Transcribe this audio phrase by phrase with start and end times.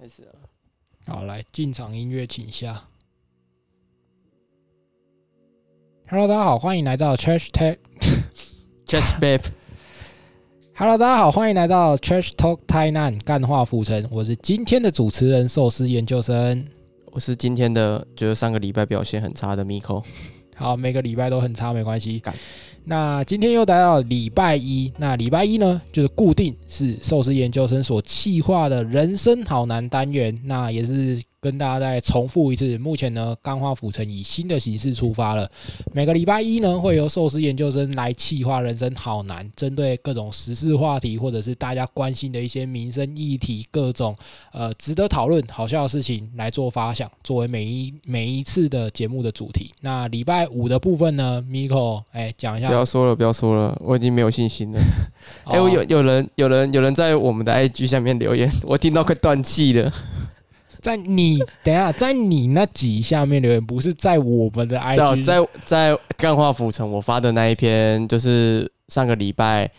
[0.00, 0.32] 开始了。
[1.08, 2.84] 好，来进场音乐，请下。
[6.08, 7.78] Hello，大家好，欢迎来到 Trash Talk。
[8.86, 16.64] Just Babe，Hello，大家好，欢迎来到 Trash Talk 台南干化浮城，我是今天的主持人寿司研究生。
[17.06, 20.04] 我是今天的觉得上个礼拜表现很差的 Miko。
[20.54, 22.32] 好，每个礼拜都很差，没关系干。
[22.84, 32.76] 那今天又来到礼拜一，那礼拜一呢，就是固定是寿司研究生所企划的人生好难单元，那也是跟大家再重复一次。
[32.78, 35.48] 目前呢，钢化府城以新的形式出发了，
[35.92, 44.14] 每个礼拜一呢，会由寿司研究生来企划人生好难，针对各种时事话题或者是大家关心的一些民生议题，各种
[44.52, 49.72] 呃值得讨论、好笑的事情来做发想，作为每一每一次的节目的主题。
[49.80, 54.80] 那礼拜五的部分呢，Miko 哎讲一下不，要说了，不要说了，我已经没有信心了。
[55.44, 59.92] 哎、我有有人有人有人在我们的 IG 下面留言，我听到快断气了。
[60.80, 69.70] 在你等一下，在你那集下面留言，不是在我们的，IG，在在干化府城我发的那一篇，就是上个礼拜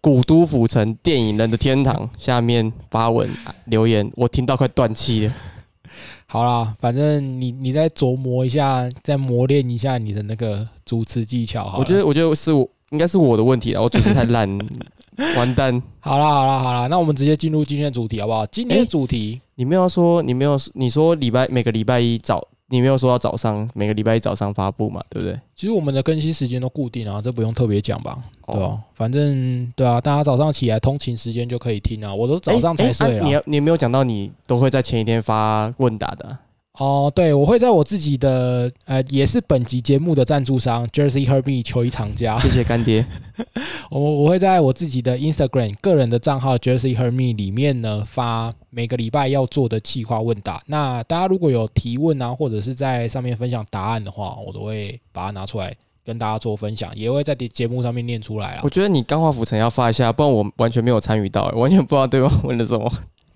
[0.00, 3.28] 古都府城电影人的天堂下面发文
[3.66, 5.34] 留言，我听到快断气了。
[6.26, 11.78] 好啦，反正你你再琢磨一下，再磨练一下你的那个主持技巧好。
[11.78, 14.46] 我觉得我觉得是我应该是我的问题了，我主持太烂，
[15.36, 15.82] 完蛋。
[16.00, 18.46] 好啦好啦好啦，那我们直接进入今天的主题好不好？
[18.46, 25.36] 今天的哎主题、你没有说，你没有，你说礼拜每个礼拜一早，你没有说要早上每个礼拜一早上发布嘛，对不对？
[25.56, 28.16] 其实我们的更新时间都固定啊，这不用特别讲吧？
[28.46, 32.14] 哦对啊，反正对啊，大家早上起来通勤时间就可以听啊。
[32.14, 33.20] 我都早上才睡了。
[33.20, 36.40] 啊你要你没有讲到你都会在前一天发问答的啊、
[36.78, 43.04] 哦，对，我会在我自己的呃，也是本集节目的赞助商 Jersey Herbie 球衣厂家，谢谢干爹。
[43.90, 50.62] 我我会在我自己的 Instagram 个人的账号 Jersey Herme 里面呢发每个礼拜要做的企划问答。
[50.66, 58.70] 那大家如果有提问啊，或者是在上面分享答案的话，我都会把它拿出来跟大家做分享，也会在节目上面念出来啊我。
[58.70, 62.88] 觉得你钢化浮尘要发一下，不然我完全没有参与到、完全不知道对方问了什么。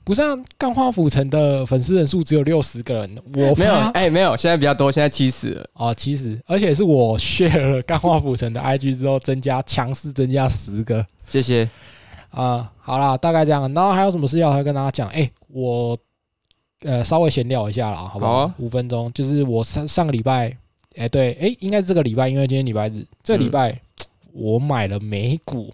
[0.04, 5.64] 不是啊，干化府城的粉丝人数只有六十个人，我没有，发哎、没有，现在比较多，现在七十。
[5.74, 11.06] 哦，七十而且是我 share 了 钢化府城的 IG 之后，增加强势增加十个。
[11.28, 11.68] 谢谢。
[12.30, 13.72] 啊、好啦，大概这样。
[13.74, 15.08] 然后还有什么事要跟大家讲？
[15.10, 15.96] 哎、我
[16.80, 18.50] 呃稍微闲聊一下啦，好不好？
[18.58, 20.56] 五分钟，就是我上上个礼拜，
[20.96, 23.78] 哎、对，哎、应该是这个礼拜，因为今天礼拜日，这个礼拜、
[24.32, 25.70] 我买了美股。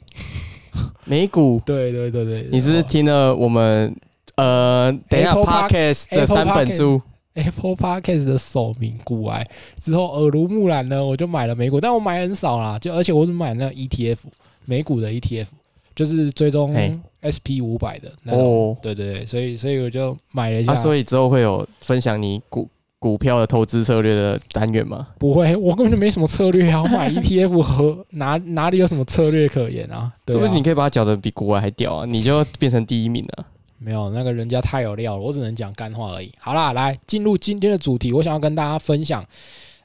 [1.04, 3.94] 美股， 对对对对，你是听了我们
[4.38, 7.02] 呃，等一下 podcast 的三本书
[7.34, 9.46] ？Apple Podcast 的首名股癌
[9.78, 14.16] 之后耳濡目染呢，我就买了美股，但我买很少啦，就而且我只买那个 ETF
[14.64, 15.46] 美股的 ETF，
[15.94, 16.96] 就是追踪嘿
[17.26, 18.40] SP 五百的那种。
[18.40, 20.70] 哦，对对对，所以所以我就买了一下。
[20.70, 22.68] 啊，所以之后会有分享你股
[23.00, 25.08] 股票的投资策略的单元吗？
[25.18, 26.80] 不会，我根本就没什么策略啊！
[26.82, 30.12] 我买 ETF 和哪哪里有什么策略可言啊？
[30.24, 32.06] 对啊是不是你可以把它搅得比国外还屌啊？
[32.06, 33.46] 你就变成第一名了。
[33.78, 36.32] 没有那个人家太有料了，我只能讲干话而已。
[36.38, 39.24] 好啦，来进入今天的主题，我想要跟大家分享。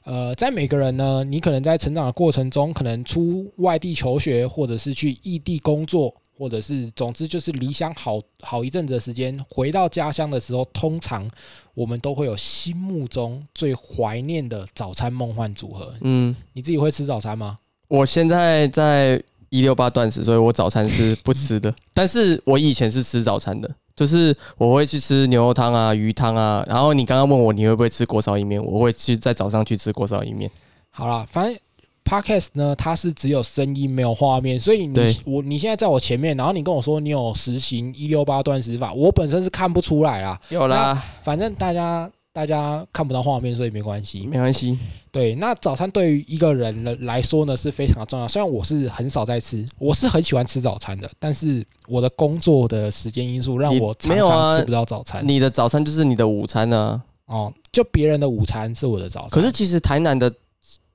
[0.04, 11.26] 呃，在每个人呢，你可能在成长的过程中，可能出外地求学，或者是去异地工作，或者是总之就是离乡好好一阵子的时间，回到家乡的时候，通常
[11.72, 15.90] 我们都会有心目中最怀念的早餐梦幻组合。
[16.02, 17.58] 嗯，你自己会吃早餐吗？
[17.88, 19.22] 我现在在
[19.54, 21.72] 一六八断食，所以我早餐是不吃的。
[21.94, 26.64] 但是我以前是吃早餐的，就是我会去吃牛肉汤啊、鱼汤啊。
[26.68, 30.50] 然后你刚刚问我你会不会吃锅烧意面，我会去在早上去吃锅烧意面。
[30.90, 31.56] 好啦，反正
[32.04, 40.40] podcast 呢，它是只有声音没有画面，所以你我你现在在我前面，然后你跟我说你有实行一六八断食法，我本身是看不出来啦。
[40.48, 44.26] 有啦，反正大家大家看不到画面，所以没关系。
[44.26, 44.76] 没关系。
[45.12, 48.26] 对，那早餐对于一个人来来说呢是非常的重要。
[48.26, 55.22] 虽然我是很少在吃，我是很喜欢吃早餐的，但是我的工作的时间因素让我常常吃不到早餐。
[55.24, 59.30] 你的早餐就是你的午餐呢、哦，就别人的午餐是我的早餐。
[59.30, 60.28] 可是其实台南的，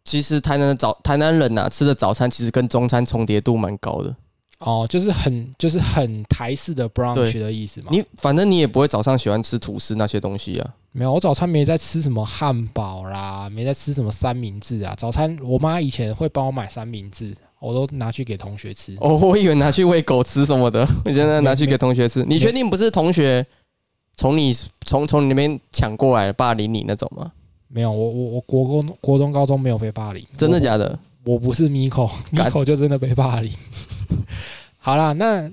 [0.03, 4.13] 其实台南的早台南人呐、吃的早餐其实跟中餐重叠度蛮高的。
[4.57, 7.87] 哦，就是很就是很台式的 brunch 的意思嘛。
[7.91, 10.73] 你反正你也不会早上喜欢吃吐司那些东西啊。
[10.91, 14.93] 没有，我早餐没在吃什么汉堡啦，没在吃什么三明治啊。
[14.97, 18.97] 早餐我妈以前会帮我买三明治，我都拿去给同学吃。
[18.99, 22.23] 哦，我以为拿去喂狗吃什么的， 我现在拿去给同学吃。
[22.25, 23.45] 你确定不是同学
[24.15, 24.51] 从你
[24.85, 27.31] 从从你那边抢过来霸凌你那种吗？
[27.67, 30.97] 没有，我我我国中、国中、高中没有被霸凌，真的假的？
[31.23, 33.53] 我不是 Miko，Miko 就真的被霸凌。
[34.79, 35.47] 好啦，那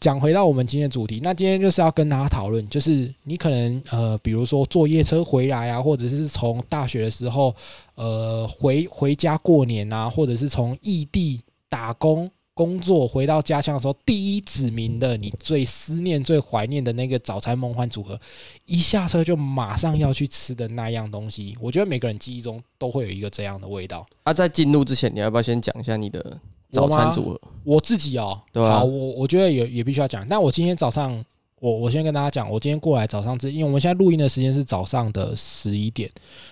[0.00, 7.54] 讲回到我们今天的主题，那今天就是要跟大家讨论，就是你可能呃，比如说坐夜车回来啊，或者是从大学的时候
[7.94, 18.18] 呃回回家过年啊，或者是从异地打工工作回到家乡的时候，第一指明的你最思念、最怀念的那个早餐梦幻组合，
[18.66, 24.06] 一下车就马上要去吃的那样东西，我觉得每个人记忆中都会有一个这样的味道。
[24.24, 26.38] 啊，在进入之前，你要不要先讲一下你的
[26.72, 27.40] 早餐组合？
[27.62, 30.26] 我自己哦，对吧好，我我觉得也也必须要讲。
[30.26, 31.24] 那我今天早上，
[31.60, 36.10] 我我先跟大家讲，我今天过来早上吃，因为我们现在录音的时间是早上的十一点，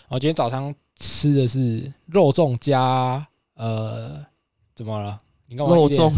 [0.08, 3.26] 我今天早上吃的是肉粽加
[3.56, 4.24] 呃，
[4.76, 5.18] 怎么了？
[5.48, 5.74] 你干嘛？
[5.74, 6.12] 肉粽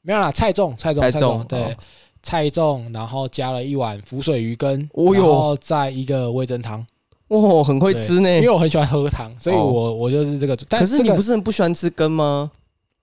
[0.00, 1.76] 没有啦，菜粽，菜粽，菜菜粽对哦，
[2.22, 6.86] 菜粽，然后加了一碗浮水鱼羹，哦哟然后再一个味增汤，
[7.28, 8.42] 哇，很会吃呢因。
[8.42, 10.56] 为我很喜欢喝汤，所以哦我我就是这个。
[10.66, 12.50] 但可是你不是很不喜欢吃羹吗？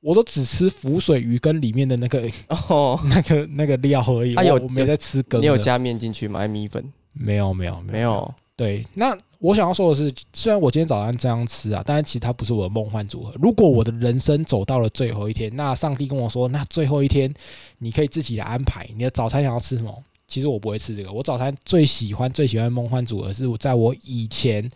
[0.05, 2.29] 我都只吃浮水鱼跟里面的那个
[2.69, 5.41] 哦， 那个那个料而已，啊有我我没在吃羹。
[5.41, 6.41] 你有加面进去吗？
[6.41, 8.31] 还米粉没有没有没有？
[8.55, 13.33] 对，那我想要说的是，虽然我今天早上这样吃啊，但是其实它不是我的梦幻组合。
[13.41, 17.33] 如果我的人生走到了最后一天，那上帝跟我说，那最后一天
[17.79, 19.91] 你可以自己来安排你的早餐想要吃什么。
[20.27, 24.69] 其实我不会吃这个，我早餐最喜欢最喜欢梦幻组合是我在我以前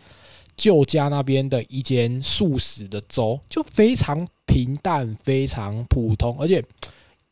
[0.58, 6.64] 旧家那边的一间素食的粥，就非常平淡、非常普通，而且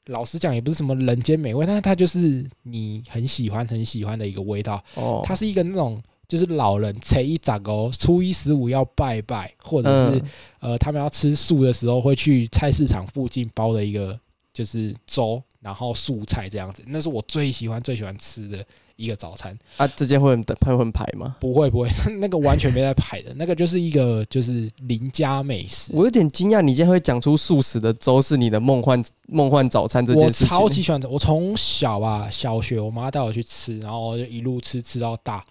[0.06, 4.82] 老实讲也不是什么人间美味，但是它就是你很喜欢、很喜欢的一个味道。
[4.94, 10.30] 哦，它是一个那种就是老人初一长哦，初一十五要拜拜，或者是、嗯。
[10.60, 14.18] 呃他们要吃素的时候会去菜市场附近包的一个
[14.54, 18.66] 就是粥，然后素菜这样子，那是我最喜欢最喜欢吃的
[18.98, 19.58] 一个早餐。
[19.78, 21.38] 啊，这间会很会很排吗？
[21.40, 21.90] 不会不会，
[22.20, 25.94] 那个完全没在排的，那个就是一个就是邻家美食。
[25.96, 30.48] 我有点惊讶，你竟然会讲出素食的粥是你的梦幻梦幻早餐这我件事情。
[30.48, 35.44] 超级喜欢吃，我从小啊，小学我妈带我去吃，然后我就一路吃吃到大。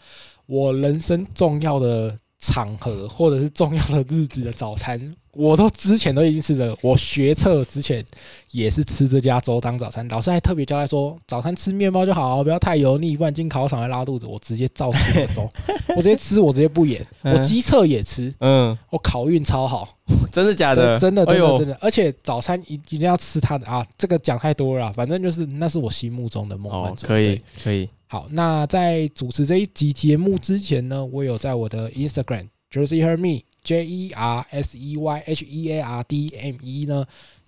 [0.46, 5.00] 我人生重要的场合或者是重要的日子的早餐，
[5.32, 6.76] 我都之前都已经吃了。
[6.82, 8.04] 我学测之前
[8.50, 14.26] 也是吃这家粥当早餐，老师还特别交代说，早餐吃面包就好，不要太油腻，不然进考场会拉肚子。
[14.26, 15.48] 我直接照吃这粥，
[15.96, 17.00] 我直接吃，我直接不演。
[17.22, 19.96] 我嗯机测也吃，嗯，我考运超好。
[20.30, 20.98] 真的假的？
[20.98, 23.84] 真的真的真的，而且早餐一一定要吃它的啊！
[23.98, 26.94] 这个讲太多了，反正就是那是我心目中的梦幻。
[26.96, 27.88] 可以可以。
[28.08, 36.28] 好，那在主持这一集节目之前呢，我有在我的 Instagram Jersey Her Me J E R S E Y H E A R D
[36.40, 37.04] M E 呢，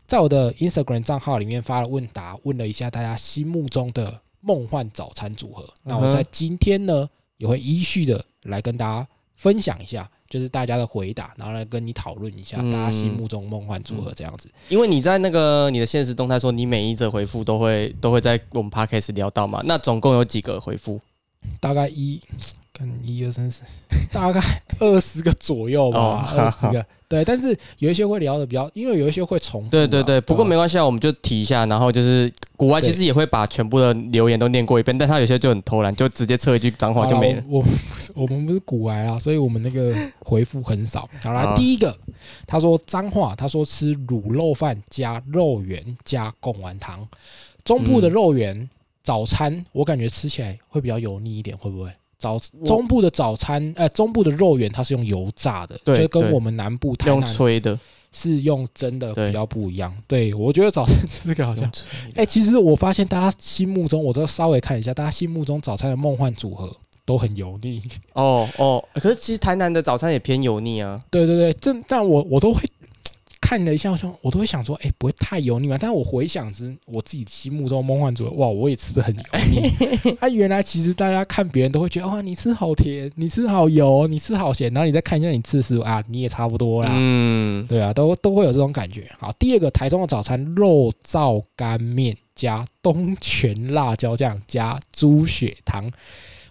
[0.09, 5.73] 在我的 Instagram 账号里面发了问答，问了一下大家心目中的梦幻早餐组合。
[5.85, 14.49] 那我在今天呢，也会依序的来跟大家分享一下，就是大家的回答，然后来跟你讨论一下嗯大家心目中梦幻组合这样子。
[14.69, 19.63] 因为你在那个你的现实动态说，你每一则回复都会都会在我们 podcast 聊到嘛？
[19.65, 21.01] 那总共有几个回复？
[21.61, 22.21] 大概一，
[22.73, 23.65] 看一二三四，
[24.13, 24.41] 大概
[24.79, 26.85] 二十个左右吧，哦二十、个。
[27.09, 29.71] 对，但是有一些会聊的比较，因为有一些会重复啊。
[29.71, 37.43] 对对对，不过啊没关系啊，我们就提一下，然后就是古玩其实也会把全部的留言都念过一遍，但他有些就很偷懒，就直接测一句脏话就没了。
[37.49, 37.65] 我
[38.15, 41.09] 我们不是古癌啦，所以我们那个回复很少。
[41.23, 41.97] 好啦，好第一个
[42.47, 47.09] 他说脏话，他说吃卤肉饭加肉圆加贡丸汤。
[47.65, 48.69] 中部的嗯肉圆、
[49.09, 51.91] 早餐，我感觉吃起来会比较油腻一点，会不会？
[52.19, 57.81] 早中部的早餐，呃，中部的肉圆它是用油炸的，对就跟我们南部台用南吹的，
[58.13, 59.97] 是用蒸的比较不一样。
[60.07, 61.73] 对我觉得早餐吃这个好像
[62.17, 66.71] 哎、其实我发现大家心目中，我这稍微看一下，大家心目中早餐的梦幻组合
[67.07, 67.81] 都很油腻。
[68.13, 71.03] 哦哦，可是其实台南的早餐也偏油腻啊。
[71.09, 72.61] 对对对，但但我我都会
[73.41, 75.77] 看了一下，我说我都会想说，哎、不会太油腻嘛？
[75.79, 80.17] 但是我回想之我自己心目中梦幻组合，哇，我也吃的很油腻。
[80.21, 86.91] 啊，原来其实大家看别人都会觉得，哇，你吃好甜，你吃好油，你吃好咸，然后你再看一下你吃的食物啊，你也差不多啦。
[86.95, 89.11] 嗯，对啊，都都会有这种感觉。
[89.19, 95.91] 好，第二个台中的早餐肉燥干面加东泉辣椒酱加猪血汤，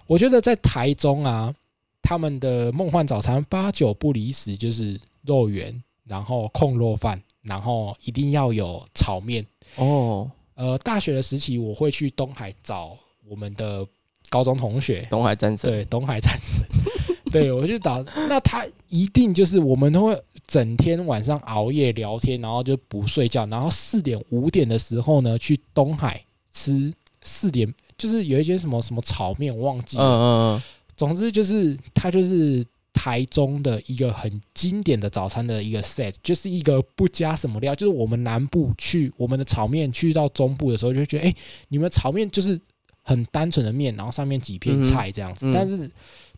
[0.07, 1.53] 我觉得在台中啊，
[2.01, 9.45] 他们的梦幻早餐八九不离十，就是肉圆，然后控肉饭，然后一定要有炒面。
[9.75, 12.97] 哦，呃，大学的时期我会去东海找
[13.27, 13.85] 我们的
[14.29, 16.65] 高中同学，东海战神，对，东海战神，
[17.31, 30.63] 对我去找，那他一定就是我们都会整天晚上熬夜聊天，然后就不睡觉，然后四点五点的时候呢，去东海吃四点，就是有一些什么什么炒面，我忘记嗯了，嗯嗯，
[30.95, 32.65] 总之就是他就是
[32.97, 41.35] 台中的一个很经典的早餐的一个 set，就是一个不加什么料，就是我们南部去我们的炒面去到中部的时候，就会觉得哎、
[41.67, 42.59] 你们炒面就是
[43.03, 45.91] 很单纯的面，然后上面几片菜这样子，嗯但是。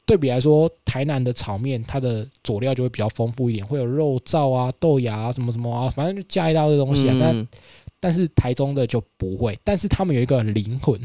[0.06, 7.16] 对比来说，台南的炒面它的佐料就会比较丰富一点，会有肉燥啊、豆芽啊、什么什么啊，反正就加一大堆东西啊。
[7.22, 7.48] 但嗯，
[8.00, 11.00] 但是台中的就不会，但是他们有一个灵魂，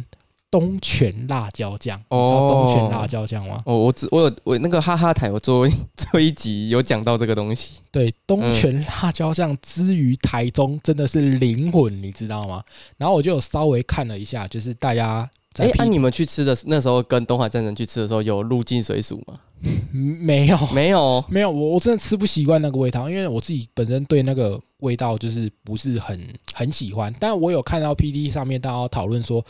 [0.54, 1.98] 东泉辣椒酱。
[1.98, 3.60] 你知道东泉辣椒酱吗？
[3.66, 12.62] 哦，我只我有我那个哈哈台我做做一集有讲到这个东西，对，东泉辣椒酱之于台中真的是灵魂，你知道吗？
[12.96, 19.34] 然后我就有稍微看了一下，就是大家在哎按你们去吃的那时候跟东海战神去吃的时候有入境水煮吗？
[19.64, 26.20] 嗯没有没有，没有，我我真的吃不习惯那个味道，因为我自己本身对那个味道就是不是很
[26.52, 27.12] 很喜欢。
[27.18, 29.44] 但我有看到 P D 上面大家讨论说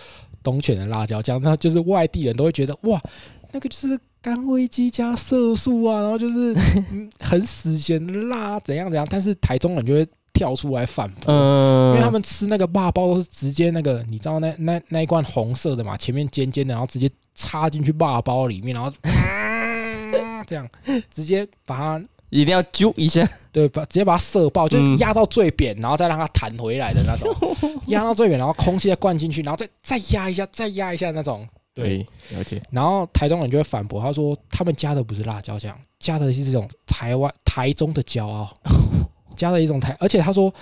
[0.44, 3.00] 东泉的辣椒酱，那就是外地人都会觉得哇，
[3.50, 6.54] 那个就是干味鸡加色素啊，然后就是、
[6.92, 9.04] 嗯很死咸的辣怎样怎样。
[9.10, 18.92] 但是台中人就会跳出来反驳，嗯，因为他们吃那个霸包都是直接那个，你知道那那那一罐红色的嘛，前面尖尖的，然后直接插进去霸包里面，然后、
[20.46, 20.68] 这样
[21.10, 22.04] 直接把它
[22.40, 24.98] 一定要揪一下，对，把直接把它射爆，就是嗯。
[24.98, 27.32] 压到最扁，然后再让它弹回来的那种，
[27.86, 31.48] 压到最扁，然后空气再灌进去，然后再再压一下，再压一下那种。
[31.72, 38.52] 对，哎，了解，然后台中人就会反驳，他说他们加的不是辣椒酱，加的是这种台湾台中的骄傲，
[39.36, 40.52] 加了一种台，而且他说。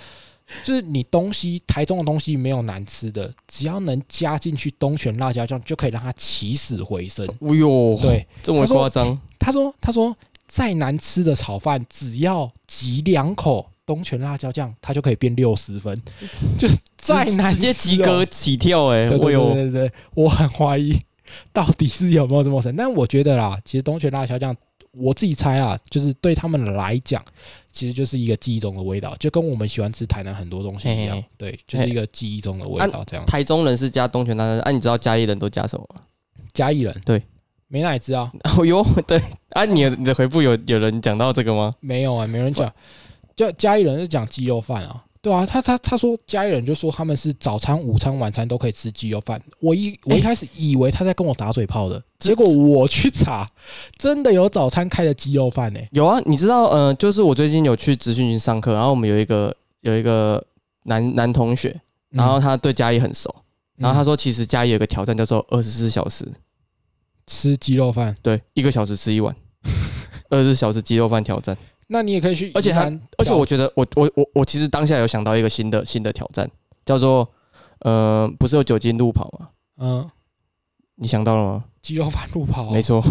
[0.61, 7.25] 就是你东西台中的东西没有难吃的，只要能加进去东泉辣椒酱，就可以让它起死回生。
[7.25, 10.15] 哎呦，，对，这么夸张，他说：“他说
[10.47, 15.99] 再难吃的炒饭，只要挤两口东泉辣椒酱，它就可以变六十分。
[16.59, 20.99] 就是再难直接及格起跳，哎，对对对我有，对对，我很怀疑
[21.51, 22.75] 到底是有没有这么神。
[22.75, 24.55] 但我觉得啦，其实东泉辣椒酱，
[24.91, 27.23] 我自己猜啦，就是对他们来讲，
[27.71, 31.25] 其实就是一个记忆中的味道，就跟我们喜欢吃台南很多东西一样嘿嘿。
[31.37, 33.25] 对，就是一个记忆中的味道这样。
[33.25, 36.01] 台中人是加东泉大酱，啊，你知道嘉义人都加什么吗？
[36.53, 37.23] 嘉义人对
[37.73, 39.19] 美乃滋啊，哦哟， 对。
[39.49, 41.73] 啊，你的你的回复有有人讲到这个吗？
[41.79, 42.71] 没有啊，没人讲。
[43.35, 49.41] 就嘉义人是讲鸡肉饭啊，对啊，他他他说嘉义人就说他们是早餐、午餐、晚餐都可以吃鸡肉饭。
[49.59, 53.49] 我一我一开始以为他在跟我打嘴炮的，结果我去查，
[53.97, 59.51] 真的有早餐开的鸡肉饭呢、有啊，你知道，呃，就是我最近有去职训营上课，然后我们有一个
[59.81, 60.45] 有一个
[60.83, 61.75] 男男同学，
[62.11, 63.33] 然后他对嘉义很熟，
[63.77, 66.31] 然后他说说，其实嘉义有个挑战叫做二十四小时，
[67.27, 69.35] 吃鸡肉饭，对，一个小时吃一碗，
[70.29, 71.57] 二十四小时鸡肉饭挑战。
[71.87, 76.49] 那你也可以去而且挑，他而且我觉得我我我我其实当下有想到一个新的新的挑战，
[76.85, 77.29] 叫做
[77.79, 79.49] 呃，不是有酒精路跑吗？
[79.77, 80.09] 嗯。
[80.95, 81.63] 你想到了吗？
[81.81, 83.03] 鸡肉饭路跑，没错，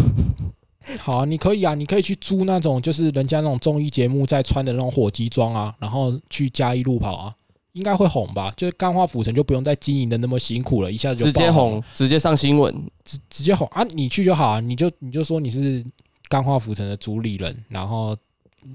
[0.99, 7.35] 好啊，你可以啊，你可以去租那种就是人家那种综艺节目在穿的那种火鸡装啊，然后去加一路跑啊，
[7.73, 8.51] 应该会红吧？
[8.55, 12.73] 就是钢化府城就不用再经营的那么辛苦了，一下子就直接爆红，直接上新闻。
[13.03, 13.83] 直直接红啊！
[13.91, 15.83] 你去就好啊，你就你就说你是
[16.29, 18.15] 钢化府城的主理人，然后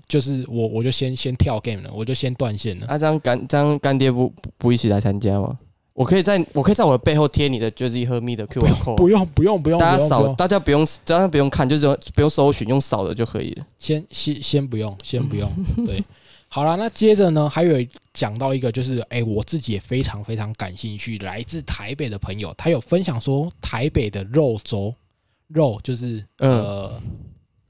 [0.07, 2.87] 就是我我就先先跳 game 了，我就先断线了。
[2.87, 5.59] 啊，这样干这样干爹不不不一起来参加吗？
[5.95, 13.67] 我可以在我可以在我的背后贴你的 Jersey Herme 的 QR 不 code，用不用不用，大家扫，大家不用，大家不用看，就是不用搜寻，用扫的就可以了。
[13.81, 15.50] 先先先不用，先不用。
[15.85, 16.00] 对，
[16.49, 24.95] 好了，那接着呢，还有讲到一个，就是哎、我自己也非常非常感兴趣，来自台北的朋友，他有分享说，台北的肉粥，
[25.49, 27.02] 肉就是嗯呃，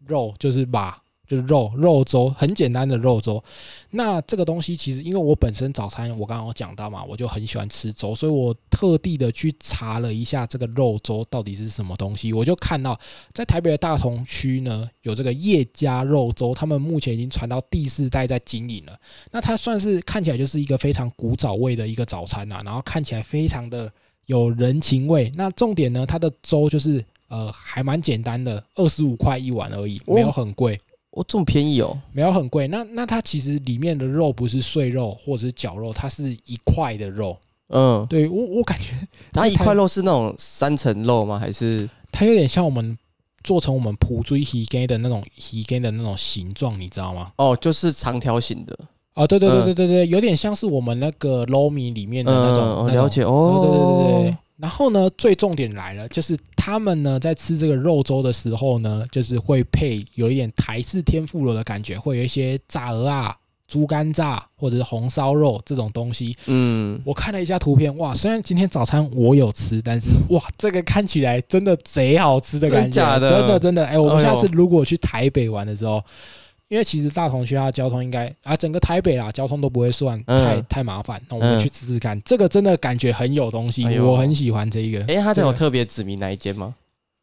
[0.06, 0.97] 肉就是把。
[1.28, 3.42] 就是肉肉粥，很简单的肉粥。
[3.90, 12.32] 那这个东西其实，因为我本身早餐我刚刚有讲到嘛，我就很喜欢吃粥，所以我特地的去查了一下这个肉粥到底是什么东西。
[12.32, 12.99] 我就看到
[13.32, 18.99] 在台北的大同区呢，有这个叶家肉粥，他们目前已经传到第四代在经营了。
[19.30, 23.92] 那它算是看起来就是一个非常古早味的一个早餐啊，然后看起来非常的
[24.26, 25.30] 有人情味。
[25.35, 30.78] 那重点呢，它的粥就是呃还蛮简单的，二十五块一碗而已，哦没有很贵。
[31.18, 37.37] 哦，这么便宜哦，没有很贵，那那它其实里面的肉不是碎肉或者是绞肉，它是一块的肉。
[37.70, 38.92] 嗯，对我我感觉
[39.32, 41.38] 它一块肉是那种三层肉吗？
[41.38, 42.96] 还是它有点像我们
[43.42, 45.22] 做成我们普追鱼干的那种
[45.52, 47.32] 鱼干的那种形状，你知道吗？
[47.37, 48.78] 哦，就是长条形的？
[49.14, 52.64] 哦，对对对嗯对对对，有点像是我们那个 low 米里面的那种。
[52.64, 54.37] 嗯，我那种了解对对对对哦对。。
[54.60, 63.36] 然后呢，最重点来了，就是他们呢在吃这个肉粥的时候呢，就是会配有一点台式天妇罗的感觉，会有一些炸鹅啊、
[63.68, 66.36] 猪肝炸或者是红烧肉这种东西。
[66.46, 73.86] 嗯，我看了一下图片，哇，虽然今天早餐我有吃，但是哇，这个看起来真的贼好吃的感觉，真的真的。
[73.86, 76.02] 哎、我们下次如果去台北玩的时候，
[76.68, 85.00] 因为其实大同区它的交通应该啊，整个台北啦交通都不会算太、嗯太麻烦，那我们嗯去吃吃看，这个真的感觉很有东西，哎我很喜欢这一个。
[85.08, 86.75] 哎，它这有特别指明哪一间吗？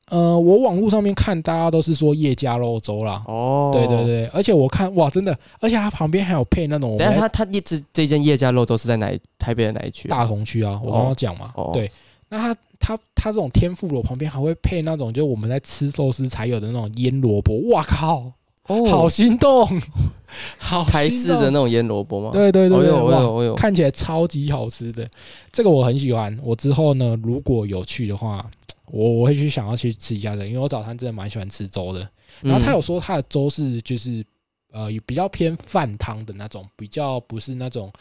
[0.10, 3.24] 呃，我网络上面看大家都是说叶家肉粥啦。
[3.26, 4.06] 哦，对对。
[4.06, 10.20] 对，而且我看哇，真的，而且它旁边还有配那种我们在等一直这间叶家肉粥是在哪一台北的哪一区啊？
[10.20, 11.92] 大同区啊，我刚刚讲嘛，哦对。
[12.30, 18.32] 那它它它这种天妇罗旁边还会配那种，就是我们在吃寿司才有的那种腌萝卜，哇靠，
[18.68, 19.68] 哦好心动，
[20.58, 22.32] 好心动台式的那种腌萝卜吗？
[22.34, 25.08] 对对对对，哦呦哦哇呦哦呦，看起来超级好吃的，
[25.52, 26.38] 这个我很喜欢。
[26.44, 28.46] 我之后呢，如果有去的话，
[28.92, 32.08] 我我会去想要去吃一下的，因为我早餐真的蛮喜欢吃粥的。
[32.42, 34.26] 然后他有说他的粥是就是
[34.74, 37.92] 呃比较偏饭汤的那种，比较不是那种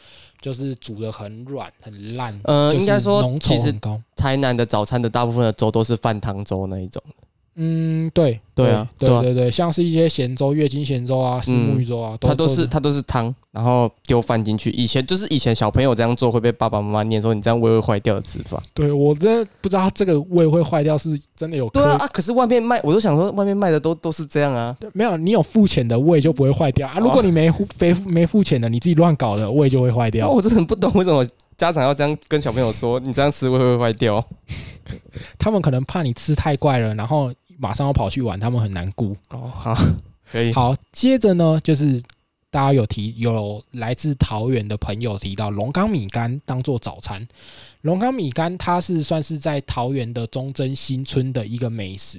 [0.40, 3.72] 就是煮的很软很烂，就是呃应该说其实。
[4.16, 7.02] 台南的早餐的大部分的粥都是饭汤粥那一种。
[7.56, 14.70] 嗯，对对啊对对啊对对，像是一些咸粥、月经咸粥啊、石目鱼粥啊，它都都是它都是汤，然后丢饭进去。
[14.70, 18.60] 以前就是以前小朋友这样做会被爸爸妈妈念说你这样胃会坏掉的吃法。
[18.74, 22.08] 对我真的不知道这个胃会坏掉，是真的有对啊啊！
[22.08, 24.76] 可是外面卖，我都想说外面卖的都都是这样啊。
[24.92, 26.98] 没有，你有付钱的胃就不会坏掉啊。
[26.98, 30.28] 如果你没付没没付钱的，你自己乱搞的胃就会坏掉。
[30.28, 31.24] 我真的很不懂为什么
[31.56, 34.24] 家长要这样跟小朋友说，你这样吃胃会坏掉。
[35.38, 39.16] 他们可能怕你吃太怪了，然后马上要跑去玩，他们很难顾。
[39.30, 39.76] 哦，好，
[40.30, 40.52] 可以。
[40.52, 42.02] 好，接着呢，就是
[42.50, 47.26] 大家有提有来自桃园的朋友提到龙岗米干当做早餐。
[47.82, 52.18] 龙岗米干它是算是在桃园的中正新村的一个美食。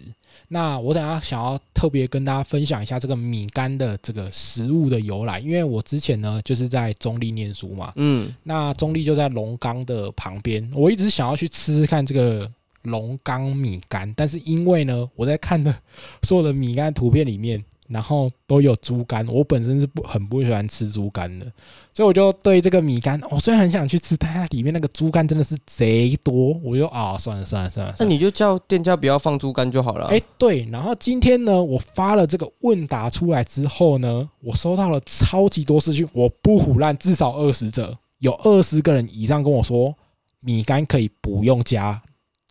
[0.50, 12.52] 那我等下想要特别跟大家分享一下这个米干的这个食物的由来，因为我之前呢就是在中立念书嘛，嗯，那中立就在龙岗的旁边，我一直想要去吃吃看这个
[12.86, 15.76] 龙岗米干，但是因为呢，我在看的
[16.24, 21.46] 所有的米干图片里面，然后都有猪肝，我本身是不很不喜欢吃猪肝的，
[21.94, 30.08] 所以我就对这个米干，我、虽然很想去吃，但它里面那个猪肝真的是贼多，我就啊算了算了算了，那你就叫店家不要放猪肝就好了。
[30.08, 39.94] 哎、对，然后今天呢，我发了这个问答出来之后呢，我收到了超级多私讯，我不胡乱，至少二十者，有二十个人以上跟我说，
[40.40, 42.02] 米干可以不用加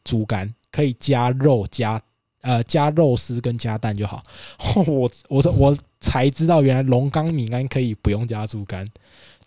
[0.05, 2.01] 猪肝，可以加肉加
[2.43, 4.23] 呃加肉丝跟加蛋就好。
[4.87, 8.87] 我我说我才知道，原来龙岗米干可以不用加猪肝。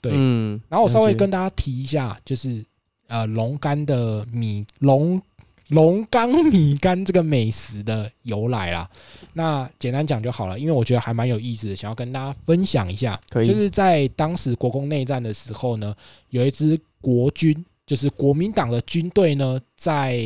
[0.01, 2.63] 对，嗯，然后我稍微跟大家提一下，就是
[3.07, 5.21] 呃龙肝的米龙
[5.69, 8.89] 龙岗米干这个美食的由来啦。
[9.33, 13.19] 那简单讲就好了，因为我觉得还蛮有意思的，想要跟大家分享一下。
[13.29, 15.95] 可以就是在当时国共内战的时候呢，
[16.29, 20.21] 有一支国军，就是国民党的军队呢，在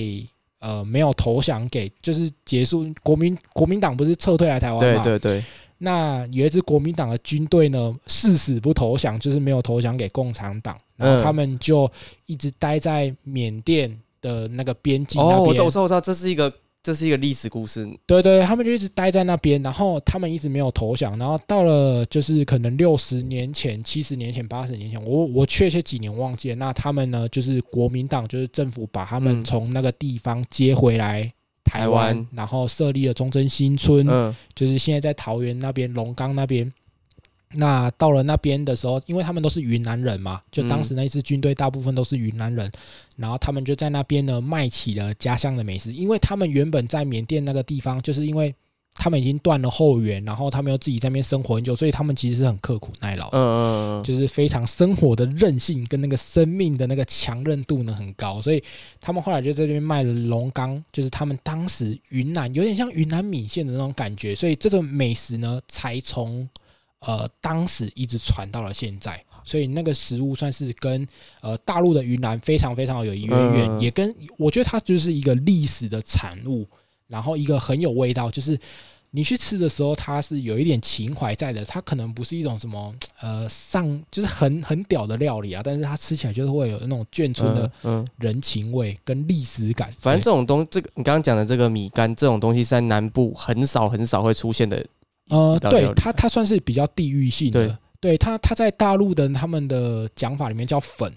[0.59, 5.03] 呃没有投降给，就是结束国民国民党不是撤退来台湾嘛？
[5.03, 5.45] 对对对，
[5.77, 11.89] 那有一支国民党的军队呢，誓死不投降，就是没有投降给共产党，然后嗯他们就
[12.25, 15.47] 一直待在缅甸的那个边境哦，那边。
[15.47, 16.51] 我知道我知道我知道，这是一个
[16.83, 17.87] 这是一个历史故事。
[18.05, 26.55] 对对，他们就一直待在那边，然后他们一直没有投降，然后到了就是可能六十年前、七十年前、八十年前，我我确切几年忘记了。
[26.55, 31.23] 那他们呢，就是国民党，就是政府把他们嗯从那个地方接回来
[31.63, 36.71] 台台湾，湾然后设立了忠贞新村，嗯就是现在在桃园那边、龙岗那边。
[37.53, 42.71] 那到了那边的时候，因为他们都是云南人嘛，就当时那支军队大部分都是云南人，
[43.17, 48.53] 然后他们就在那边呢卖起了家乡的美食，因为他们原本在缅甸那个地方，就是因为
[48.93, 53.37] 他们已经断了后援，然后他们又自己在那边生活很久，所以他们其实是很刻苦耐劳的。
[53.37, 58.61] 嗯嗯嗯，就是非常生活的韧性跟那个生命的那个强韧度呢很高，所以
[58.99, 66.47] 他们后来就在这边卖了龙岗，就是他们当时云南有点像云南米线的那种感觉，所以这种美食呢才从
[67.01, 71.07] 呃当时一直传到了现在，所以那个食物算是跟
[71.41, 76.65] 呃大陆的云南非常非常有渊源，嗯也跟我觉得它就是一个历史的产物，
[77.07, 78.59] 然后一个很有味道，就是。
[79.13, 87.69] 你去吃的时候，它是有一点情怀在的，它可能不是一种什么呃上就是很很屌的料理啊，但是它吃起来就是会有那种眷村的
[88.19, 89.91] 人情味跟历史感。
[89.99, 94.81] 反正这种东，这个你刚刚讲的这个米干这种东西，在南部很少很少会出现的。
[95.27, 101.09] 对呃，对一道料理它它算是比较地域性的，对它它在大陆的他们的讲法里面叫粉，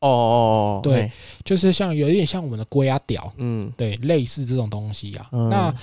[0.00, 1.10] 哦哦哦，对，
[1.44, 5.28] 就是像有一点像我们的龟啊屌，嗯对，类似这种东西啊。
[5.32, 5.74] 嗯那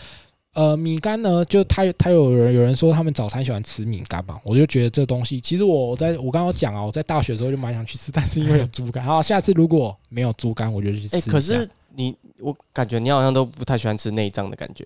[0.53, 11.21] 呃，米干呢，就他他有人有人说他们早餐喜欢吃米干嘛，我就觉得这东西，其实我在我刚刚讲啊，我在大学的时候就蛮想去吃，但是因为有猪肝，好，下次如果没有猪肝，我就去吃哎。
[11.21, 14.85] 可是你我感觉你好像都不太喜欢吃内脏的感觉。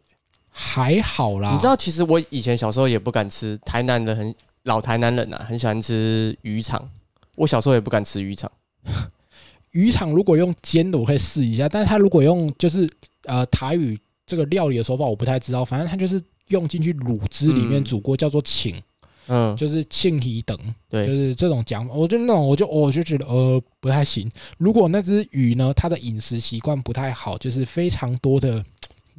[0.57, 6.89] 还好啦，你知道，其实我以前小时候也不敢吃，台南的很老台南人啊，很喜欢吃鱼肠。
[7.35, 8.49] 我小时候也不敢吃鱼肠。
[9.71, 12.89] 鱼肠如果用煎的，我可以试一下，但是他如果用就是
[13.25, 18.81] 呃台语这个料理的手法，我不太知道，反正它就是用进去卤汁里面嗯煮过，叫做请，
[19.27, 24.31] 嗯，就是庆鱼等，对就，是这种讲法，我就那种我就我就觉得呃不太行。
[24.57, 28.63] 如果那只鱼呢，它的饮食习惯不太好，就是非常多的，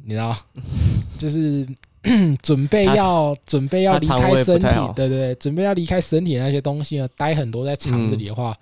[0.03, 0.35] 你知道，
[1.19, 1.67] 就是
[2.41, 8.55] 准备要准备要离开身体对对对，准备要离开身体的那些东西呢，待很多在肠子里的话，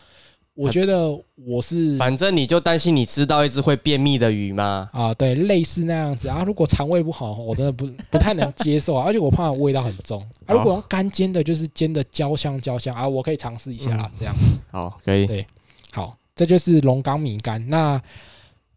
[0.56, 4.90] 我觉得我是反正你就担心你吃到一只会便秘的鱼嘛。
[4.94, 6.44] 啊，对，类似那样子啊。
[6.46, 10.56] 如果肠胃不好，我真的不不太能接受啊， 而且我怕味道很重啊。
[10.56, 14.34] 如果用干煎的，就是煎的焦香焦香啊，我可以尝试一下啦，这样。
[14.72, 15.28] 好，可以。
[15.28, 15.46] 对
[15.92, 17.64] 好，这就是龙岗米干。
[17.70, 18.02] 那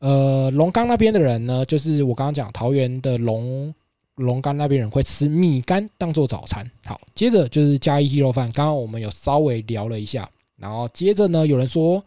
[0.00, 3.74] 呃，龙岗那边的人呢，就是我刚刚讲桃园的龙
[4.16, 6.68] 龙岗那边人会吃米干当做早餐。
[6.84, 12.02] 好，接着就是嘉义鸡肉饭，刚刚我们有稍微聊了一下，然后接着呢，有人说。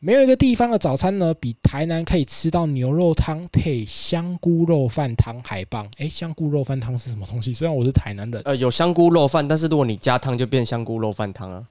[0.00, 5.90] 没有一个地方的早餐呢，比台南可以吃到牛肉汤配香菇肉饭汤还棒。
[5.96, 7.52] 诶，香菇肉饭汤是什么东西？
[7.52, 11.66] 虽然我是台南人呃，有香菇肉饭，但是如果你加汤就变香菇肉饭汤啊。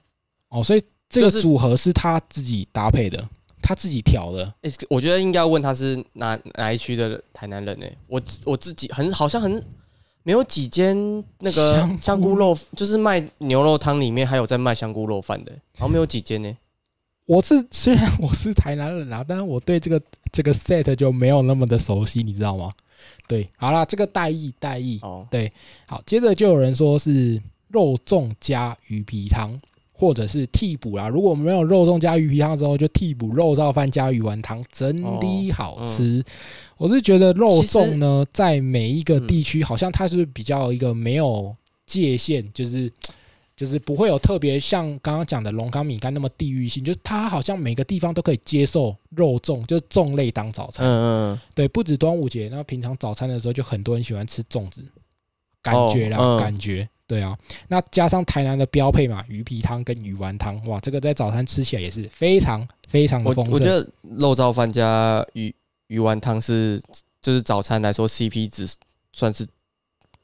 [0.50, 3.26] 哦，所以这个组合是他自己搭配的，
[3.62, 4.52] 他自己调的。
[4.62, 9.62] 诶、我觉得应该要问他是哪哪一区的台南人呢、我我自己很好像很
[10.22, 10.96] 没有几间
[11.38, 12.34] 那个香菇。
[12.34, 16.56] 肉，就是卖牛肉汤里面还有在卖香菇肉饭的、好像没有几间呢、
[17.26, 20.00] 我是虽然我是台南人啊，但是我对这个
[20.32, 22.70] 这个 set 就没有那么的熟悉，你知道吗？
[23.26, 25.52] 对，好啦，这个代意代意，哦，对
[25.86, 29.60] 好，接着就有人说是肉粽加鱼皮汤，
[29.98, 31.08] 或者是替补啦。
[31.08, 36.24] 如果我们没有肉粽加鱼皮汤之后，就替补肉燥饭加鱼丸汤，真的好吃。
[36.76, 42.90] 我是觉得肉粽呢，在每一个地区，好像它是比较一个没有界限，就是。
[43.58, 50.86] 就是不会有特别像刚刚讲的龙岗米干那么地域性，就是它好像每个地方都可以接受肉粽，就是粽类当早餐。
[50.86, 54.80] 嗯嗯对，不止端午节，那平常早餐的时候就很多人喜欢吃粽子，
[55.60, 56.88] 感觉啦，哦嗯感觉。
[57.08, 63.54] 对啊，那加上台南的标配嘛，鱼皮汤跟鱼丸汤，哇，这个在早餐吃起来也是非常非常的丰盛。
[63.54, 65.52] 我觉得肉燥饭加鱼
[65.86, 66.80] 鱼丸汤是
[67.22, 68.68] 就是早餐来说 CP 值
[69.14, 69.46] 算是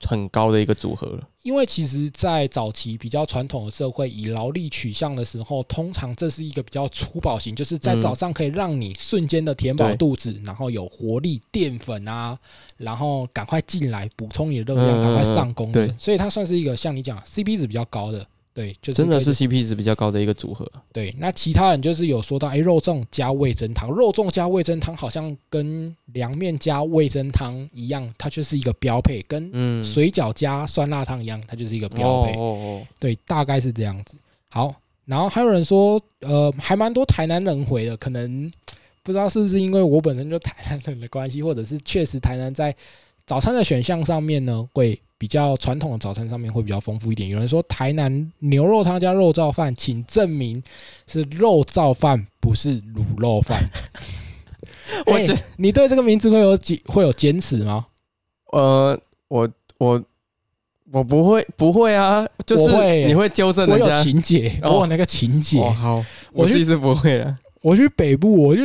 [0.07, 1.29] 很高的一个组合了。
[1.43, 12.39] 因为其实，在早期比较传统的社会，以劳力取向的时候，通常这是一个比较粗暴型，就是在嗯早上可以让你瞬间的填饱肚子，然后有活力、淀粉啊，
[12.79, 15.87] 然后赶快进来补充你的热量，嗯赶快上工的。
[15.87, 20.65] 对所以它算是一个像你讲 CP 值比较高的，对，就是真的是 CP 值比较高的一个组合。
[20.93, 21.13] 对。
[21.19, 32.33] 那其他人就是有说到，哎，肉粽加味增汤，肉粽加味增汤好像跟凉面加味增汤一样，它就是一个标配，跟嗯，水饺加酸辣汤一样，它就是一个标配。
[32.35, 34.17] 哦哦对，大概是这样子。
[34.49, 34.73] 好，
[35.05, 38.49] 然后还有人说，呃，还蛮多台南人回的，可能
[39.03, 42.73] 不知道是不是因为我本身就台南人的关系，或者是确实台南在
[43.27, 47.29] 早餐的选项上面呢，会比较传统的早餐上面会比较丰富一点。
[47.29, 50.63] 有人说台南牛肉汤加肉燥饭，请证明
[51.07, 53.59] 是肉燥饭，不是卤肉饭。
[55.07, 57.87] 我哎这你对这个名字会有坚会有坚持吗？
[58.53, 60.05] 哦，呃，我我
[60.93, 64.05] 我不会不会啊，就是你会纠正我有人家。
[64.05, 65.59] 情节，哦我有那个情节。
[65.59, 67.39] 哦，好，我去我自己是不会了。
[67.63, 68.63] 我去北部，我就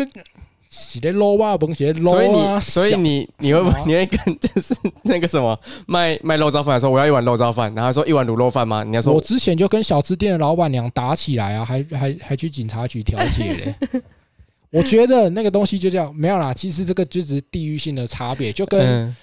[0.69, 8.83] 洗的 low 吧，甭写 low 所以啊，你所以你你会不会啊你会跟就是那个什么 卖卖肉燥饭的时候，我要一碗肉燥饭，然后他说一碗卤肉饭吗？
[8.83, 14.01] 你要说我之前就跟小吃店的老板娘打起来啊，还还还去警察局调解嘞。
[14.71, 19.15] 我觉得那个东西就叫没有啦，其实这个就只是地域性的差别，就跟、嗯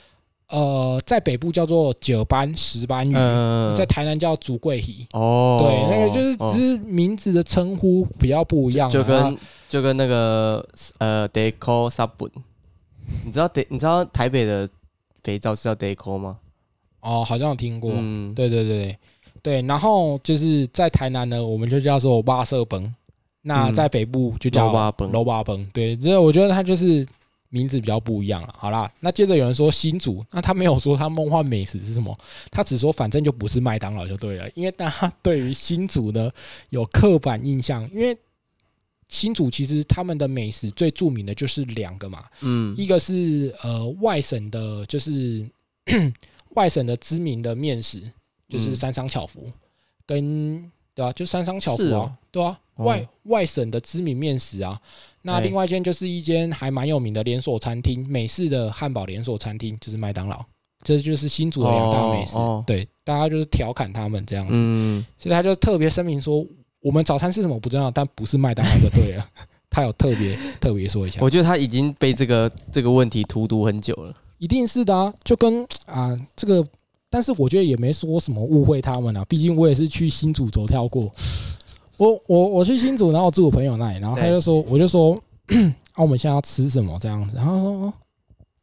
[0.48, 5.06] 呃在北部叫做九班石斑鱼，嗯在台南叫竹桂鱼。
[5.12, 10.66] 哦，对，那个就是哦只是名字的称呼比较不一样啊，就啊跟就跟那个
[10.98, 12.30] 呃 Deco subun，
[13.24, 14.68] 你知道 De 你知道台北的
[15.24, 16.38] 肥皂是叫 Deco 吗？
[17.00, 18.84] 哦，好像有听过，嗯，对对对。
[19.42, 22.92] 对对，然后就是在台南呢，我们就叫做巴色崩，
[23.42, 23.74] 那嗯。
[23.74, 25.12] 在北部就叫肉霸崩。
[25.12, 25.64] 楼巴崩。
[25.72, 27.06] 对，这我觉得它就是
[27.48, 28.54] 名字比较不一样了。
[28.58, 32.16] 好啦，那接着有人说新竹，那他没有说他梦幻美食是什么，
[32.50, 36.30] 他只说反正就不是麦当劳就对了，因为大家对于新竹呢
[36.70, 38.16] 有刻板印象，因为
[39.08, 42.74] 新竹其实他们的美食最著名的就是两个嘛，嗯。
[42.76, 45.48] 一个是呃外省的，就是
[46.54, 48.02] 外省的知名的面食
[48.48, 48.76] 就是嗯。
[48.76, 49.46] 三商巧福，
[50.04, 52.84] 跟对啊，就三商巧福啊，对啊，哦。
[52.86, 54.80] 外外省的知名面食啊。
[55.26, 60.40] 那哎另外一间就是一间还蛮有名的连锁餐厅，美式的汉堡连锁餐厅，就是麦当劳。
[60.84, 66.46] 这就是新竹的两大美食，哦哦对，大家就是调侃他们这样子，嗯，所以他就特别声明说，
[66.80, 69.26] 我们早餐是什么不重要，但不是麦当劳就对了。
[69.68, 74.14] 他有特别特别说一下，我觉得他已经被这个这个问题荼毒很久了。
[74.38, 76.64] 一定是的啊，就跟啊这个，
[77.10, 81.10] 但是我觉得也没说什么误会他们啊，毕竟我也是去新竹走跳过。
[81.96, 85.14] 我我我去新竹，然后我住我朋友那里，然后他就说，我就说，
[85.92, 87.92] 啊我们现在要吃什么这样子，然后他说哦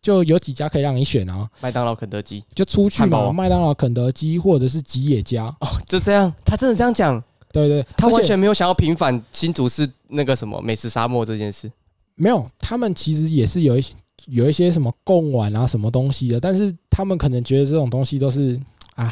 [0.02, 11.72] 就有几家可以让你选啊，麦当劳、肯德基，就出去嘛，麦当劳、肯德基或者是吉野家，哦，就这样，他真的这样讲，对对，他完全没有想要平反新竹是那个什么美食沙漠这件事。
[12.16, 13.94] 没有，他们其实也是有一些
[14.28, 18.60] 有一些什么贡丸啊什么东西的，但是他们可能觉得这种东西都是
[18.96, 19.12] 啊，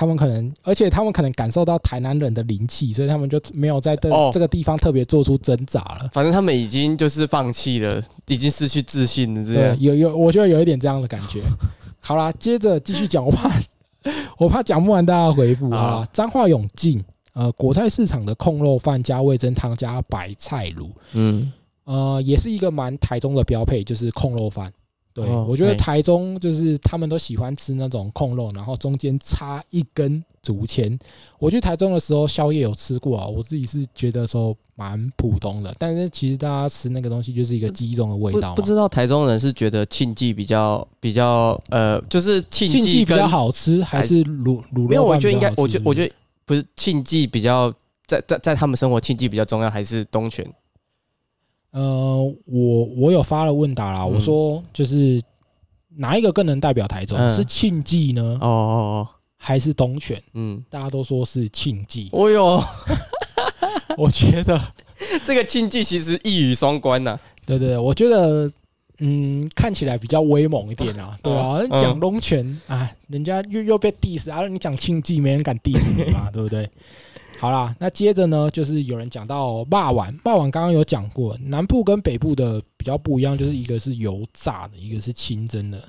[0.00, 6.08] 他们可能，而且他们可能感受到台南人的灵气，所以他们就没有在这、哦这个地方特别做出挣扎了。
[6.10, 9.76] 反正他们已经就是放弃了，已经失去自信了，这对，样。
[9.78, 11.42] 有有，我觉得有一点这样的感觉。
[12.00, 13.50] 好啦，接着继续讲，我 怕
[14.38, 16.06] 我怕讲不完大家回复啊好。
[16.10, 16.98] 彰化永进，
[17.34, 21.52] 呃，国菜市场的控肉饭加味噌汤加白菜卤，嗯，
[21.84, 24.72] 呃，也是一个蛮台中的标配，就是控肉饭。
[25.12, 30.98] 对，哦我觉得台中就是他们都喜欢吃那种控肉，然后中间插一根竹签。
[31.38, 38.54] 我去台中的时候，宵夜有吃过啊，我自己是觉得说蛮普通的，但是其实大家吃那个东西就是一个记忆中的味道。
[38.54, 46.14] 不不知道台中人是觉得庆记比较比较呃，就是庆庆记比较好吃，还是卤卤肉没有，我觉得应该我觉我觉得
[46.46, 47.72] 不是庆记比较
[48.06, 50.46] 在在在他们生活庆记比较重要，还是东泉？
[51.72, 55.22] 呃，我我有发了问答啦，嗯我说就是
[55.96, 57.16] 哪一个更能代表台中？
[57.18, 60.20] 嗯是庆记呢，哦哦哦，还是东泉？
[60.34, 62.62] 嗯，大家都说是庆记，哦哟，
[63.96, 64.60] 我觉得。
[65.24, 68.50] 这个庆记其实一语双关呐、对对，对我觉得
[68.98, 71.18] 嗯，看起来比较威猛一点啊。
[71.22, 76.68] 对啊，嗯讲龙泉啊，人家又又被 diss 啊，你讲庆记，没人敢 diss 你嘛， 对不对？
[77.40, 85.82] 好啦，那接着呢，就是有人讲到霸碗，霸碗刚刚有讲过，南部跟北部的比较不一样，就是一个是油炸的，一个是清蒸的。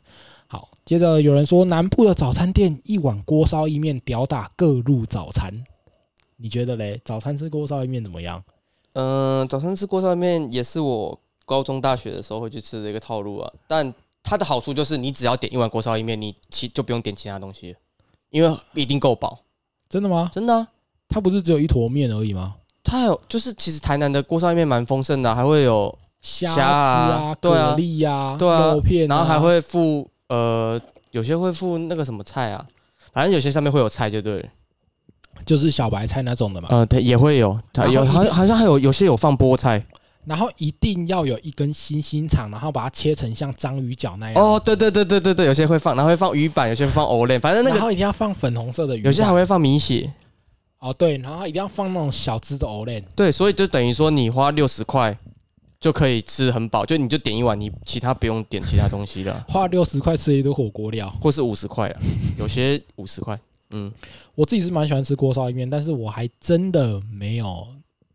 [0.47, 5.51] 好，接着有人说南部的早餐店一碗锅烧意面吊打各路早餐，
[6.37, 7.01] 你觉得嘞？
[7.03, 8.41] 早餐吃锅烧意面怎么样？
[8.93, 13.53] 嗯、早餐吃锅烧面也是我高中、大学的时候会去吃的一个套路啊。
[13.67, 17.79] 但它的好处就是，你只要点一碗锅烧意面，你其就不用点其他东西了，
[18.29, 19.39] 因为一定够饱。
[19.89, 20.31] 真的吗？
[20.33, 20.67] 真的、啊，
[21.11, 22.55] 它不是只有一坨面而已吗？
[22.83, 30.79] 它还有就是，其实台南的锅烧意面蛮丰盛的啊、还会有，虾啊啊、对啊蛤蜊啊、对啊肉片啊，然后还会附呃，
[31.11, 32.65] 有些会附那个什么菜啊，
[33.13, 34.45] 反正有些上面会有菜就对了。
[35.45, 36.69] 就是小白菜那种的嘛。
[36.71, 39.83] 呃，对，也会有，它有好像好像还有有些有放菠菜。
[40.23, 44.39] 然后一定要有一根星星肠，然后把它切成像章鱼脚那样。
[44.39, 49.01] 哦，对对对对对对，有些会放，然后会放鱼板，有些会放藕类，反正那个然后一定要放粉红色的鱼。
[49.01, 50.13] 有些还会放米血。
[50.81, 55.15] 哦，对，然后一定要放那种小只的 l e 对，所以就等于说你花六十块
[55.79, 61.07] 就可以吃很饱，就你就点一碗，你其他不用点其他东西了， 花六十块吃一堆火锅料。
[61.21, 62.01] 或是五十块啊，
[62.39, 63.39] 有些五十块。
[63.73, 63.91] 嗯，
[64.35, 67.67] 我自己是蛮喜欢吃锅烧意面，但是我还真的没有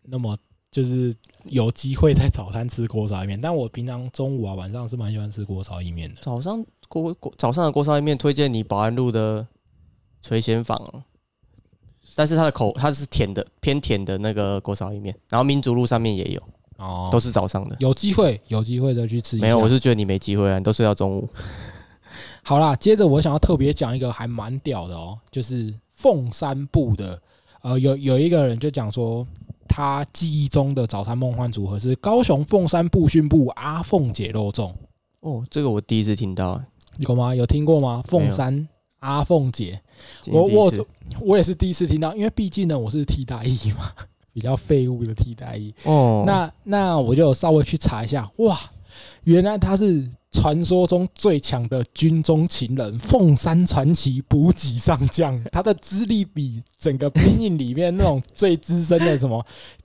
[0.03, 0.37] 那么
[0.71, 3.41] 就是有机会在早餐吃锅烧意面。
[3.41, 6.21] 但我平常中午啊晚上是蛮喜欢吃锅烧意面的。
[6.21, 9.47] 早上锅锅早上的锅烧意面推荐你保安路的
[10.21, 10.85] 垂涎坊，
[12.17, 16.43] 但是它的口它是甜的，偏甜的那个锅烧意面，然后民族路上面也有，
[16.79, 17.77] 哦，都是早上的。
[17.79, 19.45] 有机会有机会再去吃一下。
[19.45, 21.29] 没有，我是觉得你没机会啊，你都睡到中午。
[22.43, 27.21] 好啦，接着我想要特别讲一个还蛮屌的哦，就是凤山部的，
[27.61, 29.27] 呃，有有一个人就讲说，
[29.69, 34.73] 他记忆中的早餐梦幻组合是高雄凤山部训部阿凤姐肉粽，
[35.21, 36.63] 哦，这个我第一次听到，
[36.99, 37.35] 有吗？
[37.35, 38.03] 有听过吗？
[38.07, 38.67] 凤山
[39.01, 39.81] 阿凤姐，
[40.27, 40.73] 我我
[41.21, 43.93] 我也是第一次听到，因为毕竟呢我是替代役嘛，
[44.33, 45.75] 比较废物的替代役。
[45.85, 48.59] 哦，那那我就稍微去查一下，哇，
[49.25, 59.45] 原来他是传说中最强的军中情人，凤山传奇补给上将，他的资历比整个兵营里面那种最资深的什么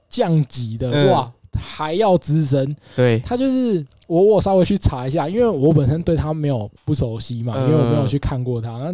[0.09, 1.11] 将级的、嗯。
[1.11, 2.75] 哇还要资深。
[2.95, 8.69] 对，他就是我我稍微去查一下，因为我本身对他没有不熟悉嘛，因为我没有去看过他。
[8.77, 8.93] 那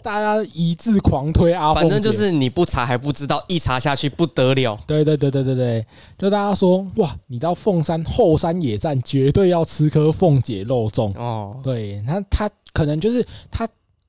[0.00, 4.78] 大家一致狂推阿，反正就是你不查还不知道，一查下去不得了。
[4.86, 5.84] 对对对对对对，
[6.16, 11.12] 就大家说哇，你到凤山后山野战绝对要吃颗凤姐肉粽。
[11.18, 13.68] 哦，对，那他可能就是他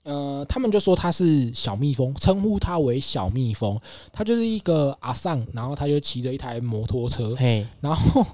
[0.09, 3.79] 呃，他们就说他是小蜜蜂，称呼他为小蜜蜂。
[4.11, 8.25] 他就是一个阿尚，然后他就骑着一台摩托车，嘿，然后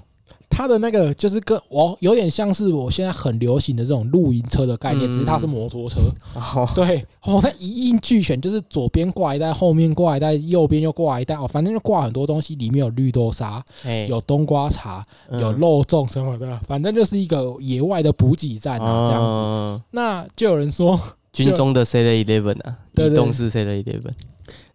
[0.48, 6.00] 他的那个就是跟我有点像是我现在很流行的这种露营车的概念，嗯只是它是摩托车。
[6.34, 19.78] 哦，对，哦，它一应俱全，就是左边挂一袋，后面挂一袋，右边又挂一袋，哦，反正就挂很多东西，里面有绿豆沙，嘿，有冬瓜茶，嗯有肉粽什么的，反正就是一个野外的补给站啊，这样子。
[19.78, 19.82] 子。
[19.90, 20.98] 那就有人说，
[21.44, 24.12] 军中的 Seven Eleven 啊，移动式 Seven Eleven。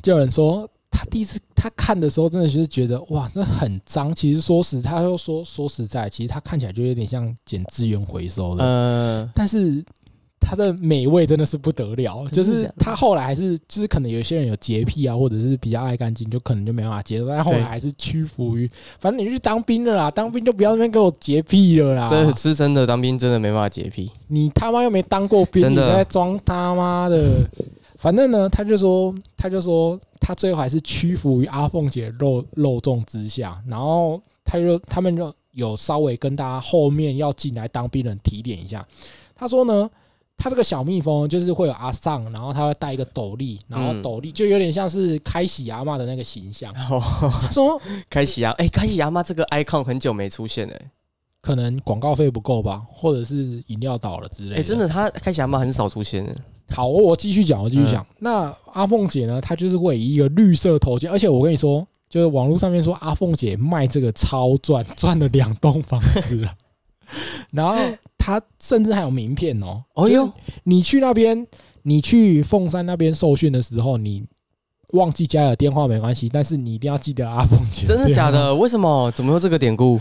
[0.02, 4.13] 就有人说，他第一次他看的时候，真的就是觉得哇，这很脏。
[4.13, 9.84] 其实说实，他又说说实在，其实他看起来就有点像捡资源回收的，呃，但是。
[10.41, 22.08] 它的美味真的是不得了，就是他后来还是，就是可能有些人有洁癖啊，或者是比较爱干净，就可能就没办法接受，但后来还是屈服于，反正你就去当兵了啦，当兵就不要那边给我洁癖了啦。
[22.10, 24.12] 这是真的，当兵真的没办法洁癖。
[24.27, 27.47] 你他妈又没当过兵，你在装他妈的。
[27.97, 33.54] 反正呢，他就说，他就说，他最后还是屈服于阿凤姐肉肉粽之下。
[33.67, 38.84] 然后他就他们就有稍微跟大家后面要进来当兵的人提点一下。
[39.36, 39.88] 他说呢，
[40.41, 46.73] 他这个小蜜蜂就是会有阿尚，然后他会戴一个斗笠，然后嗯斗笠就有点像是开喜阿妈的那个形象。
[46.89, 46.99] 哦，
[47.32, 50.82] 他说开喜阿，哎，开喜阿妈这个 icon 很久没出现哎，
[51.41, 54.56] 可能广告费不够吧，或者是饮料倒了之类的。
[54.56, 56.36] 哎，真的，他开喜阿妈很少出现的。
[56.73, 58.04] 好，我我继续讲，我继续讲。
[58.17, 66.51] 那阿凤姐呢，她就是会以一个绿色头巾，而且我跟你说，就是网络上面说阿凤姐卖这个超赚，赚了两栋房子了。
[67.51, 67.75] 然后
[68.21, 69.84] 她甚至还有名片哦。
[69.95, 70.31] 哦哟，
[70.63, 71.47] 你去那边，
[71.81, 74.23] 你去凤山那边受训的时候，你
[74.91, 77.88] 忘记加了电话没关系，但是你一定要记得阿凤姐。
[77.88, 78.29] 真的假？
[78.29, 78.53] 的？
[78.53, 79.12] 为什么？
[79.12, 79.99] 怎么有这个典故？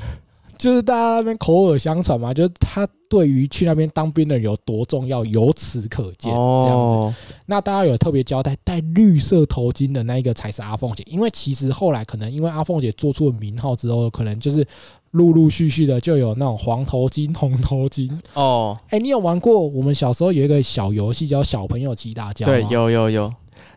[0.59, 6.30] 就是大家那边口耳相传嘛，就是他对于去那边当兵的人有多重要，由此可见。
[6.30, 6.94] 这样子。
[6.94, 7.14] 哦，
[7.46, 14.62] 那大家有特别交代，戴绿色头巾的那一个才是阿凤姐，因为其实后来可能因为阿凤姐做出了名号之后，可能就是
[15.12, 18.11] 陆陆续续的就有那种黄头巾、红头巾。
[18.35, 19.61] 哦，哎、你有玩过？
[19.61, 22.46] 我们小时候有一个小游戏叫小朋友骑大家。
[22.46, 22.64] 对，。
[22.70, 23.33] 有有有，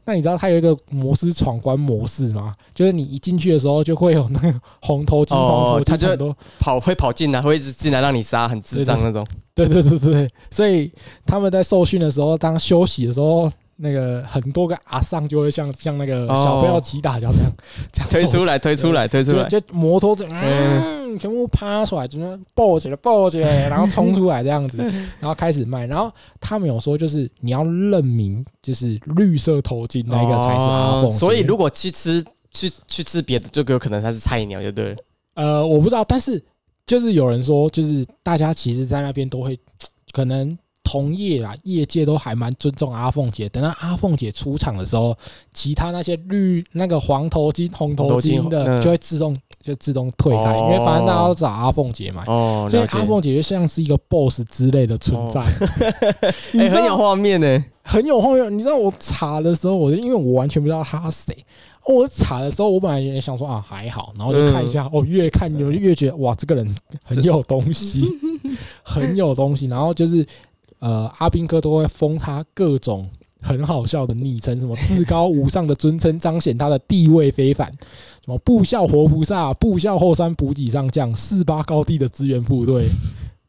[0.05, 2.53] 那你知道它有一个模式闯关模式吗？
[2.75, 6.37] 就是你一进去的时候就会有那个红头巾、哦黄头它就巾很多。
[6.59, 9.25] 跑会跑进来，会一直进来让你杀，很智障那种。
[9.55, 10.91] 对对对对对，所以
[11.25, 13.51] 他们在受训的时候，当休息的时候，
[13.83, 17.51] 那个很多个阿桑就会像像那个小朋友骑大脚这样、
[17.91, 19.47] 这样推出来，推出来，推出来。
[19.49, 24.77] 就就摩托车，嗯，全部趴出来，就是抱起来，抱起来，然后冲出来这样子，
[25.19, 25.85] 然后开始卖。
[25.85, 31.09] 然后他们有说，就是你要认明，就是绿色头巾那个才是阿凤。
[31.09, 34.95] 哦所以如果去吃去去吃别的，就有可能他是菜鸟，就对了。
[35.35, 36.41] 呃，我不知道，但是
[36.85, 39.59] 就是有人说，就是大家其实，在那边都会
[40.11, 43.47] 可能同业啊，业界都还蛮尊重阿凤姐。
[43.49, 45.17] 等到阿凤姐出场的时候，
[45.53, 52.23] 其他那些绿那个黄头巾、红头巾的就会自动就自动退开，因为反正大家都找阿凤姐嘛。
[52.27, 52.83] 哦，所以。
[52.83, 55.41] 阿凤姐就像是一个 boss 之类的存在，
[56.53, 57.65] 你很有画面呢。
[57.85, 58.53] 很有画面。
[58.55, 61.35] 你知道我查的时候，我就因为我完全不知道他谁。
[61.85, 68.01] 哦我查的时候，我本来也想说啊还好，然后就看一下，哦越看就越觉得哇这个人很有东西，
[68.83, 69.65] 很有东西。
[69.65, 70.25] 然后就是
[70.83, 73.07] 呃阿兵哥都会封他各种
[73.41, 77.71] 很好笑的昵称，什么至高无上的尊称，彰显他的地位非凡。
[78.25, 82.89] 什么部校活菩萨、部校后山补给上将、 四八高地的支援部队，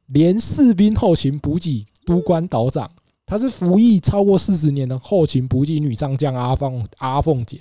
[0.06, 2.88] 连士兵后勤补给都官岛长。
[3.26, 7.58] 她是服役超过四十年的后勤补给女上将阿凤阿凤姐，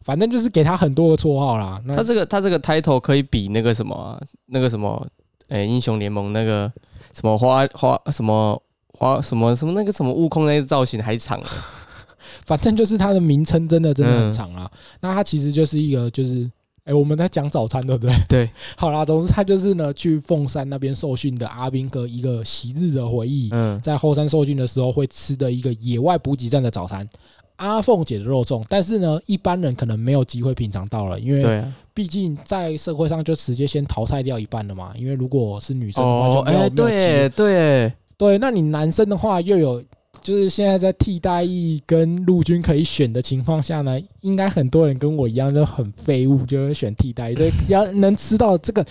[0.00, 1.78] 反正就是给她很多个绰号啦。
[1.84, 5.06] 那他这个他这个 title 可以比那个什么那个什么，
[5.48, 6.72] 哎，英雄联盟那个
[7.12, 8.62] 什么花花什么
[8.98, 11.46] 花什么什么那个什么悟空那个造型还长呢。
[12.46, 14.70] 反正就是它的名称真的真的很长啦。
[15.00, 16.50] 那它其实就是一个就是，
[16.84, 18.14] 哎、我们在讲早餐对不对？
[18.28, 27.08] 对， 好啦，总之他就是呢去凤山那边受训的阿兵哥一个昔日的回忆，嗯，在后山受训的时候会吃的一个野外补给站的早餐。
[27.56, 31.64] 阿凤姐的肉粽，但是呢，一般人可能没有机会品尝到了，因为。
[31.94, 34.92] 毕竟在社会上就直接先淘汰掉一半了嘛。
[34.96, 39.82] 因为如果是女生的话，就哦，没有、对对，对，那你男生的话又有，
[40.22, 48.86] 就是现在在替代役跟陆军可以选的情况下呢，应该很多人跟我一样就很废物，就会选替代役，所以要 能吃到这个，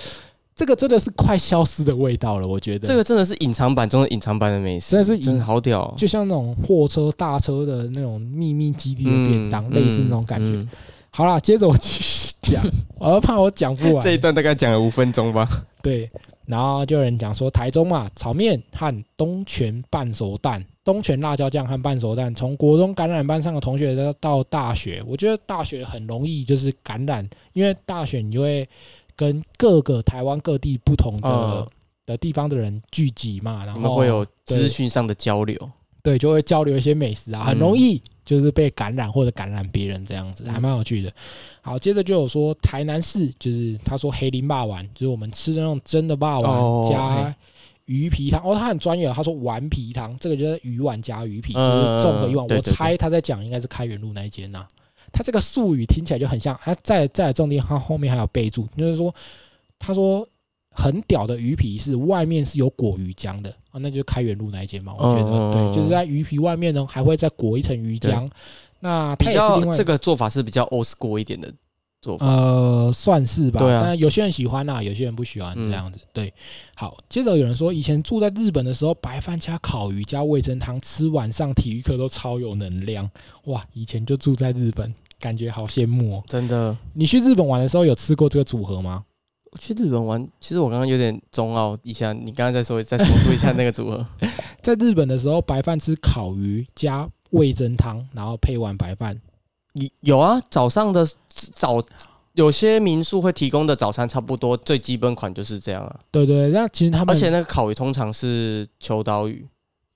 [0.56, 2.88] 这个真的是快消失的味道了，我觉得。
[2.88, 10.54] 这个真的是隐藏版中的隐藏版的美食，真的是隐真的好屌哦，就像那种货车、大车的那种秘密基地的便当，类似那种感觉。
[10.54, 10.70] 嗯
[11.16, 12.64] 好啦，接着我继续讲，
[12.98, 14.04] 我要怕我讲不完。
[14.04, 15.48] 这一段大概讲了五分钟吧。
[15.80, 16.10] 对，
[16.46, 28.68] 然后就有人讲说，台中嘛，炒面和东泉半熟蛋东泉辣椒酱和半熟蛋，从国中感染班上的同学到到大学，我觉得大学很容易就是感染，因为大学你就会
[29.16, 31.68] 跟各个台湾各地不同的、嗯
[32.06, 35.58] 的地方的人聚集嘛，然后你们会有对资讯上的交流。
[36.02, 41.12] 对，就会交流一些美食啊，很嗯容易就是被感染或者感染别人这样子，嗯还蛮有趣的。
[41.62, 47.36] 好，接着就有说台南市，就是他说黑林霸丸，就是我们吃的那种真的霸丸、哦加
[47.86, 48.42] 鱼皮汤。
[48.44, 52.48] 哦，他很专业，他说丸皮汤，这个就是鱼丸加鱼皮，就嗯是综合一碗。
[52.48, 54.66] 我猜他在讲应该是开元路那一间呐、
[55.12, 59.14] 他这个术语听起来就很像，他在在重点，他后面还有备注，就是说
[59.78, 60.28] 他说。
[60.74, 64.94] 很屌的鱼皮是外面是有裹鱼浆的啊，那就是开元路那一间嘛。
[64.98, 68.30] 我觉得、对，就是在鱼皮外面呢还会再裹一层鱼浆。
[68.80, 71.50] 那它比较这个做法是比较 old school 一点的
[72.02, 72.26] 做法。
[72.26, 76.00] 呃算是吧，对啊但有些人喜欢呐、有些人不喜欢嗯这样子。
[76.12, 76.34] 对，
[76.76, 83.10] 好，接着有人说以前住在日本的时候，白饭加烤鱼加味噌汤，吃晚上体育课都超有能量。
[83.46, 86.24] 哇，以前就住在日本，感觉好羡慕哦。
[86.28, 89.06] 真的，你去日本玩的时候有吃过这个组合吗？
[89.54, 94.04] 我去日本玩，其实我刚刚有点中澳一下，你刚刚再说，再重复一下那个组合。
[94.64, 99.16] 在日本的时候，白饭吃烤鱼加味噌汤，然后配碗白饭。
[99.74, 101.08] 有有啊，早上的
[101.54, 101.84] 早
[102.34, 106.00] 有些民宿会提供的早餐差不多，最基本款就是这样啊。
[106.10, 109.48] 对对，那其实他们而且那个烤鱼通常是秋刀鱼，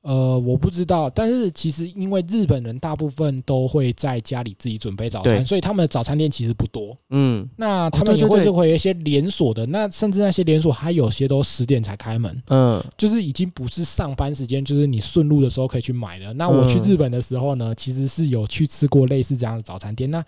[0.03, 6.95] 呃，我不知道，但是其实因为日本人大部分都会在家里自己准备早餐，所以他们的早餐店其实不多。
[7.09, 16.31] 嗯，那他们也对对对会是会有一些连锁的，那甚至那些连锁，它有些都十点才开门，嗯，就是已经不是上班时间，就是你顺路的时候可以去买的。
[16.35, 20.09] 那我去嗯日本的时候呢，其实是有去吃过类似这样的早餐店。
[20.09, 20.23] 那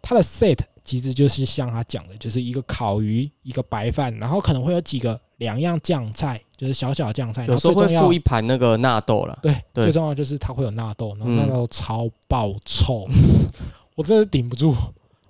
[0.00, 0.58] 它的 set
[0.88, 7.42] 其实就是像他讲的，就是一个烤鱼，一个白饭，然后可能会有几个两样酱菜，就是小小的酱菜。
[7.42, 9.38] 然有时候会附一盘那个纳豆了。
[9.42, 13.06] 对，对最重要就是它会有纳豆，然后嗯纳豆超爆臭，
[13.96, 14.74] 我真的顶不住，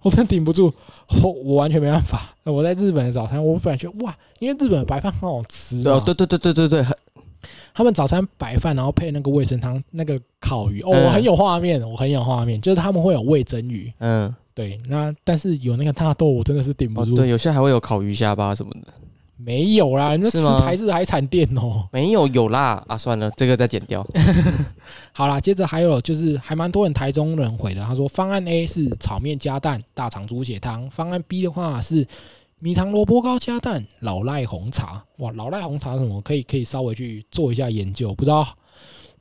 [0.00, 0.72] 我真的顶不住，
[1.24, 2.36] 我我完全没办法。
[2.44, 6.86] 我在日本的早餐，我本来觉得哇，因为日本的白饭很好吃嘛，对哦，对对对对对
[7.74, 18.92] 他们早餐白饭，然后配那个味噌汤，那个烤鱼，哦，嗯我很有画面，我很有画面，就是他们会有味噌鱼，嗯，对，那但是有那个纳豆，我真的是顶不住，哦对，有些还会有烤鱼下巴什么的。
[19.36, 21.88] 没有啦，人家吃是吗台式海产店哦。
[21.92, 24.04] 没有有啦啊，算了，这个再剪掉。
[25.14, 32.04] 好啦，接着还有就是还蛮多人台中人回的，他说方案 A 是炒面加蛋大肠猪血汤，方案 B 的话是
[32.58, 35.04] 米糖萝卜糕加蛋老赖红茶。
[35.18, 36.20] 哇，老赖红茶是什么？
[36.22, 38.44] 可以可以稍微去做一下研究，不知道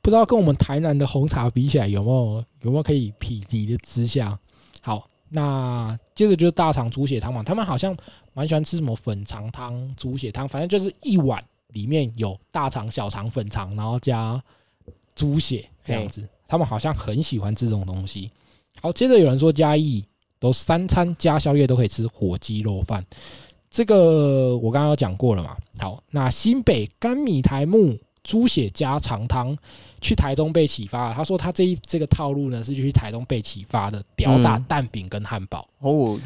[0.02, 4.36] 不知道跟我们台南的红茶比起来有没有有没有可以匹敌的之下？
[4.80, 7.96] 好，那接着就是大肠猪血汤嘛，他们好像
[8.32, 14.42] 蛮喜欢吃什么粉肠汤、猪血汤，反正就是一碗里面有大肠、小肠、粉肠，然后加
[15.14, 16.26] 猪血这样子。
[16.46, 18.30] 他们好像很喜欢吃这种东西。
[18.80, 20.02] 好，接着有人说嘉义
[20.38, 23.04] 都三餐加宵夜都可以吃火鸡肉饭，
[23.70, 25.56] 这个我刚刚有讲过了嘛。
[25.78, 27.98] 好，那新北干米台木
[28.28, 29.56] 猪血加肠汤，
[30.02, 31.14] 去台中被启发了。
[31.14, 35.66] 他说他这一这个套路呢是去台中被启发的，屌打嗯蛋饼跟汉堡。
[35.78, 36.20] 哦，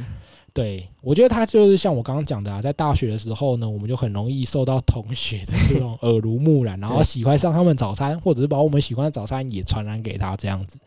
[0.52, 10.80] 对，我觉得他就是像我刚刚讲的啊，在大学的时候呢，我们就很容易受到同学的这种耳濡目染，然后喜欢上他们早餐，或者是把我们喜欢的早餐也传染给他这样子。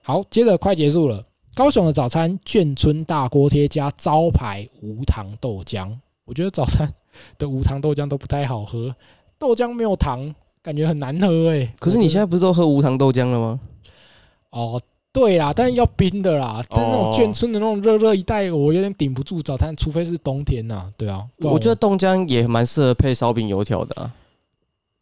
[0.00, 1.22] 好，接着快结束了。
[1.54, 5.94] 高雄的早餐眷村大锅贴加招牌无糖豆浆，
[6.24, 6.90] 我觉得早餐
[7.36, 8.94] 的无糖豆浆都不太好喝，
[9.38, 10.34] 豆浆没有糖，
[10.66, 13.60] 感觉很难喝哎、可是你现在不是都喝无糖豆浆了吗？
[14.50, 16.60] 哦，对啦，但是要冰的啦。
[16.68, 20.90] 但那种哦眷村的那种热热一袋，我有点顶不住早餐，除非是冬天呐。
[20.96, 24.12] 对啊，我觉得冻浆也蛮适合配烧饼油条的啊。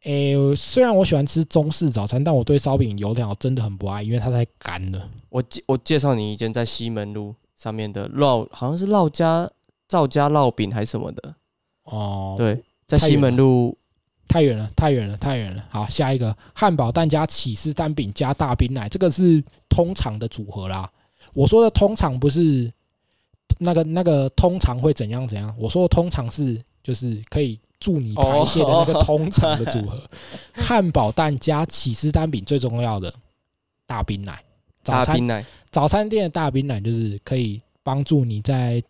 [0.02, 5.08] 诶、虽然我喜欢吃中式早餐，但我对烧饼油条真的很不爱，因为它太干了。
[5.30, 9.50] 我介我介绍你一间在西门路上面的烙，好像是烙家
[9.88, 11.34] 赵家烙饼还是什么的，
[11.84, 13.74] 哦，，对，在西门路
[14.28, 15.64] 太远了，太远了，太远了。
[15.70, 20.88] 好，下一个汉堡蛋加起司蛋饼加大冰奶，这个是通常的组合啦。
[21.32, 22.72] 我说的通常不是
[23.58, 30.02] 那个那个通常会怎样怎样，我说的通常是就是可以助你排泄的那个哦通常的组合。
[30.54, 33.12] 汉堡蛋加起司蛋饼最重要的
[33.86, 34.42] 大冰奶，
[34.82, 38.82] 早餐大冰奶，早餐店的大冰奶就是可以帮助你在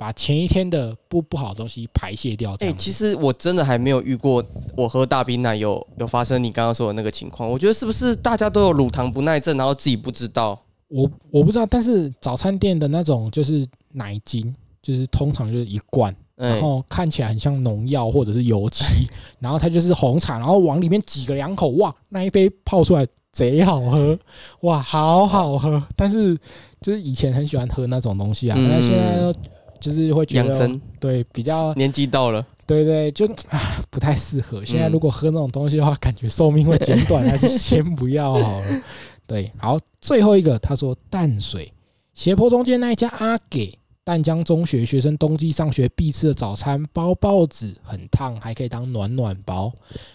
[0.00, 2.56] 把前一天的不不好的东西排泄掉。
[2.56, 4.42] 这哎、其实我真的还没有遇过
[4.74, 7.46] 我喝大冰奶有有发生你刚刚说的那个情况。
[7.46, 10.58] 我觉得是不是大家都有乳糖不耐症，然后自己不知道？
[10.88, 19.06] 我我不知道，但是早餐店的那种就是奶精，就是通常就是一罐，哎、然后看起来很像农药或者是油漆，
[19.38, 24.18] 然后它就是红茶，然后往里面挤个两口，哇，那一杯泡出来贼好喝，
[24.62, 25.82] 哇，好好喝。
[25.94, 26.34] 但是
[26.80, 29.34] 就是以前很喜欢喝那种东西啊，嗯那、现在都
[29.80, 34.64] 就是会觉得对比较年纪到了，对对，就啊不太适合。
[34.64, 38.82] 现在嗯如果喝那种东西的话，感觉寿命会减短，还是先不要好了。
[39.26, 41.72] 对，好，最后一个他说淡水
[42.14, 49.72] 斜坡中间那一家阿给淡江中学学生冬季上学必吃的早餐，包报纸很烫，还可以当暖暖包。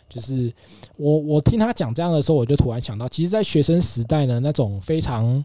[0.09, 0.51] 就是
[0.97, 5.43] 我我听他讲这样的时候，我就突然想到，其实，在学生时代呢，那种非常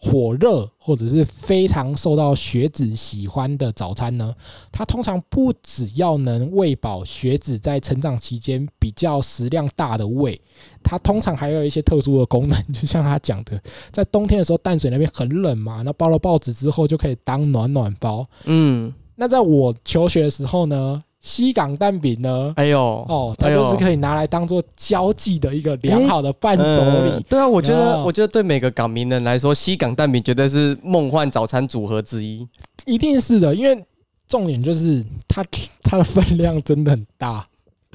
[0.00, 4.32] 火热或者是非常受到学子喜欢的早餐呢，
[4.70, 10.40] 它通常不只要能喂饱学子在成长期间比较食量大的胃，
[10.84, 18.24] 它通常还有一些特殊的功能， 就像他讲的，在冬天的时候淡水那边很冷嘛，那包了报纸之后就可以当暖暖包。
[18.44, 27.10] 嗯，那在我求学的时候呢，西港蛋饼呢，哎呦，哦，它就是可以拿来当做交际的一个良好的伴手礼。
[27.10, 32.46] 嗯对啊，我觉得，哦我觉得对每个港民人来说，西港蛋饼绝对是梦幻早餐组合之一。
[32.86, 33.84] 一定是的，因为
[34.28, 35.44] 重点就是它
[35.82, 37.46] 它的分量真的很大，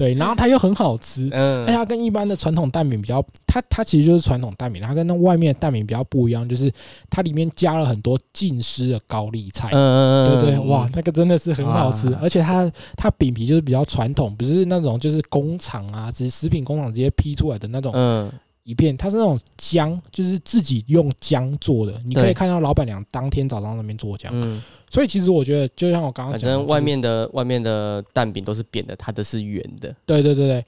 [0.04, 6.70] 对，然后它又很好吃，而且嗯，它跟一般的传统蛋饼比较，它它其实就是传统蛋饼，它跟那外面的蛋饼比较不一样，就是
[7.08, 9.70] 它里面加了很多浸湿的高丽菜。
[9.72, 10.40] 嗯。
[10.40, 12.20] 对对，哇，，那个真的是很好吃，啊。
[12.22, 18.30] 而且它它饼皮就是比较传统，不是那种就是工厂啊，只是食品工厂直接批出来的那种嗯，
[18.64, 24.60] 一片，它是那种姜，就是自己用姜做的，你可以看到老板娘当天早上那边做姜，嗯，
[24.90, 29.94] 所以其实我觉得就像我刚刚讲，反正外面的外面的蛋饼都是扁的，它的是圆的。
[30.06, 30.66] 对对对对，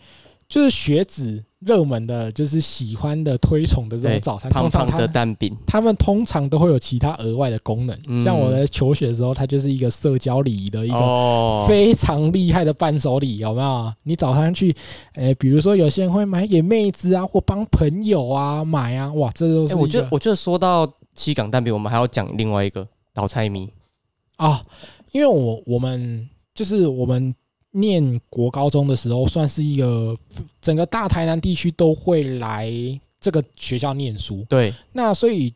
[0.48, 7.98] 就是学子热门的，就是喜欢的、推崇的这种早餐，胖胖的通常它蛋饼，他们通常都会有其他额外的功能。
[8.06, 13.92] 嗯像我在求学的时候，它就是一个社交礼仪的一个哦，非常厉害的伴手礼，有没有？
[14.04, 14.74] 你早上去，
[15.14, 23.68] 诶、比如说有些人会买给妹子啊，或帮朋友啊买啊，哇，这都哎、是我觉得我觉得说到七港蛋饼，我们还要讲另外一个倒菜迷。
[24.36, 24.62] 啊，
[25.12, 27.34] 因为我我们就是我们
[27.72, 30.16] 念国高中的时候，算是一个
[30.60, 32.72] 整个大台南地区都会来
[33.20, 35.52] 这个学校念书，对，那所以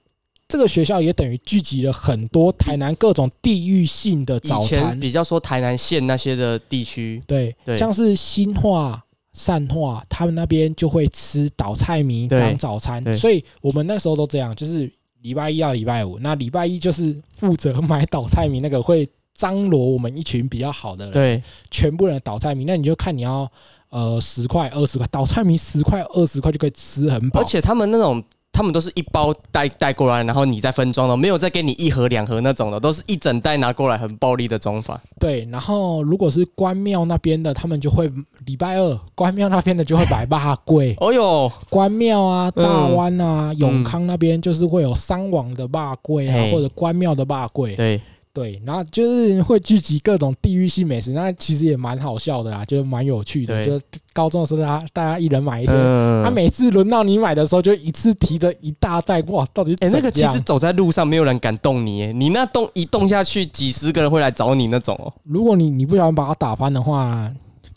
[0.49, 7.77] 这个学校也等于聚集了很多台南各种地域性的早餐，比较说台南县那些的地区，对，对。
[7.77, 9.05] 像是新化。
[9.33, 13.15] 善化，他们那边就会吃倒菜米当早餐，对。
[13.15, 14.93] 所以我们那时候都这样，就是
[15.23, 19.09] 礼拜一到礼拜五，那礼拜一就是负责买倒菜米那个会
[19.41, 23.51] 张罗我们一群比较好的人，对，全部人的倒菜名，那你就看你要
[23.89, 28.23] 呃十块二十块，倒菜名十块二十块就可以吃很饱，而且他们那种。
[28.53, 35.01] 他们都是一包带带过来，然后你再分装的，没有再给你一盒两盒那种的，都是一整袋拿过来，很暴力的装法。
[35.21, 38.13] 对，然后如果是关庙那边的，他们就会
[38.45, 42.65] 礼拜二关庙那边的就会摆霸柜， 哦哟，关庙啊、嗯。
[42.65, 46.53] 大湾啊、永康那边就是会有三王的霸柜啊，嘿。
[46.53, 48.03] 或者关庙的霸柜，对，
[48.33, 53.67] 对，然后就是会聚集各种地域性美食，那其实也蛮好笑的啦，就是蛮有趣的。
[53.67, 65.13] 就是高中的时候，大家大家一人买一天，嗯，他、每次轮到你买的时候，就一次提着一大袋，哇，到底哎、那个其实走在路上没有人敢动你，哎，你那动一动下去，几十个人会来找你那种哦。
[65.25, 67.29] 如果你你不小心把它打翻的话，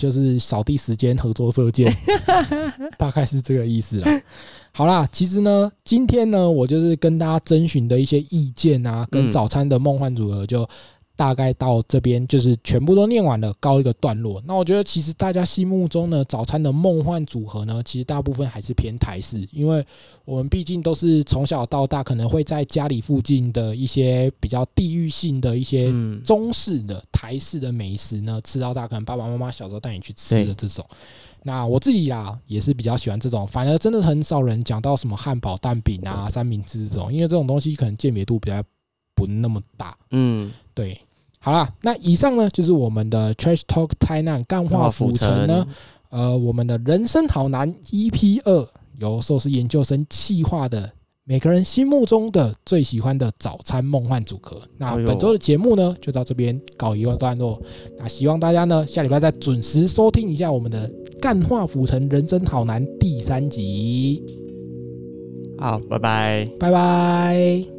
[0.04, 1.95] 就是扫地时间合作射箭，
[2.99, 4.22] 大概是这个意思啦。
[4.74, 10.68] 好啦，其实呢，今天呢，我就是跟大家征询的一些意见啊，跟嗯早餐的梦幻组合就。
[11.16, 14.41] 大概到这边就是全部都念完了，告一个段落。
[14.45, 19.86] 那我觉得其实大家心目中呢，早餐的梦幻组合呢，其实大部分还是偏台式，因为
[20.26, 30.84] 我们毕竟都是从小到大可能会在家里附近的一些比较地域性的一些嗯，中式的、台式的美食呢，吃到大，可能爸爸妈妈小时候带你去吃的这种。
[31.43, 38.64] 那我自己啦，也是比较喜欢这种，反而真的很少人讲到什么汉堡蛋饼啊、三明治这种，因为这种东西可能鉴别度比较
[39.14, 39.95] 不那么大。
[40.11, 41.00] 嗯，对，
[41.40, 45.68] 好啦，那以上呢就是我们的 Trash Talk 台南干化府城呢，
[46.10, 48.68] 呃，我们的人生好难 EP 二
[49.00, 50.92] 由寿司研究生企划的
[51.26, 54.62] 每个人心目中的最喜欢的早餐梦幻组合。
[54.78, 57.62] 那本周的节目呢，就到这边告一个段落。
[57.98, 60.90] 那希望大家呢下礼拜再准时收听一下我们的
[61.22, 64.24] 干化府城人生好难第三集。
[65.58, 66.50] 好，拜拜。
[66.60, 67.73] 拜拜。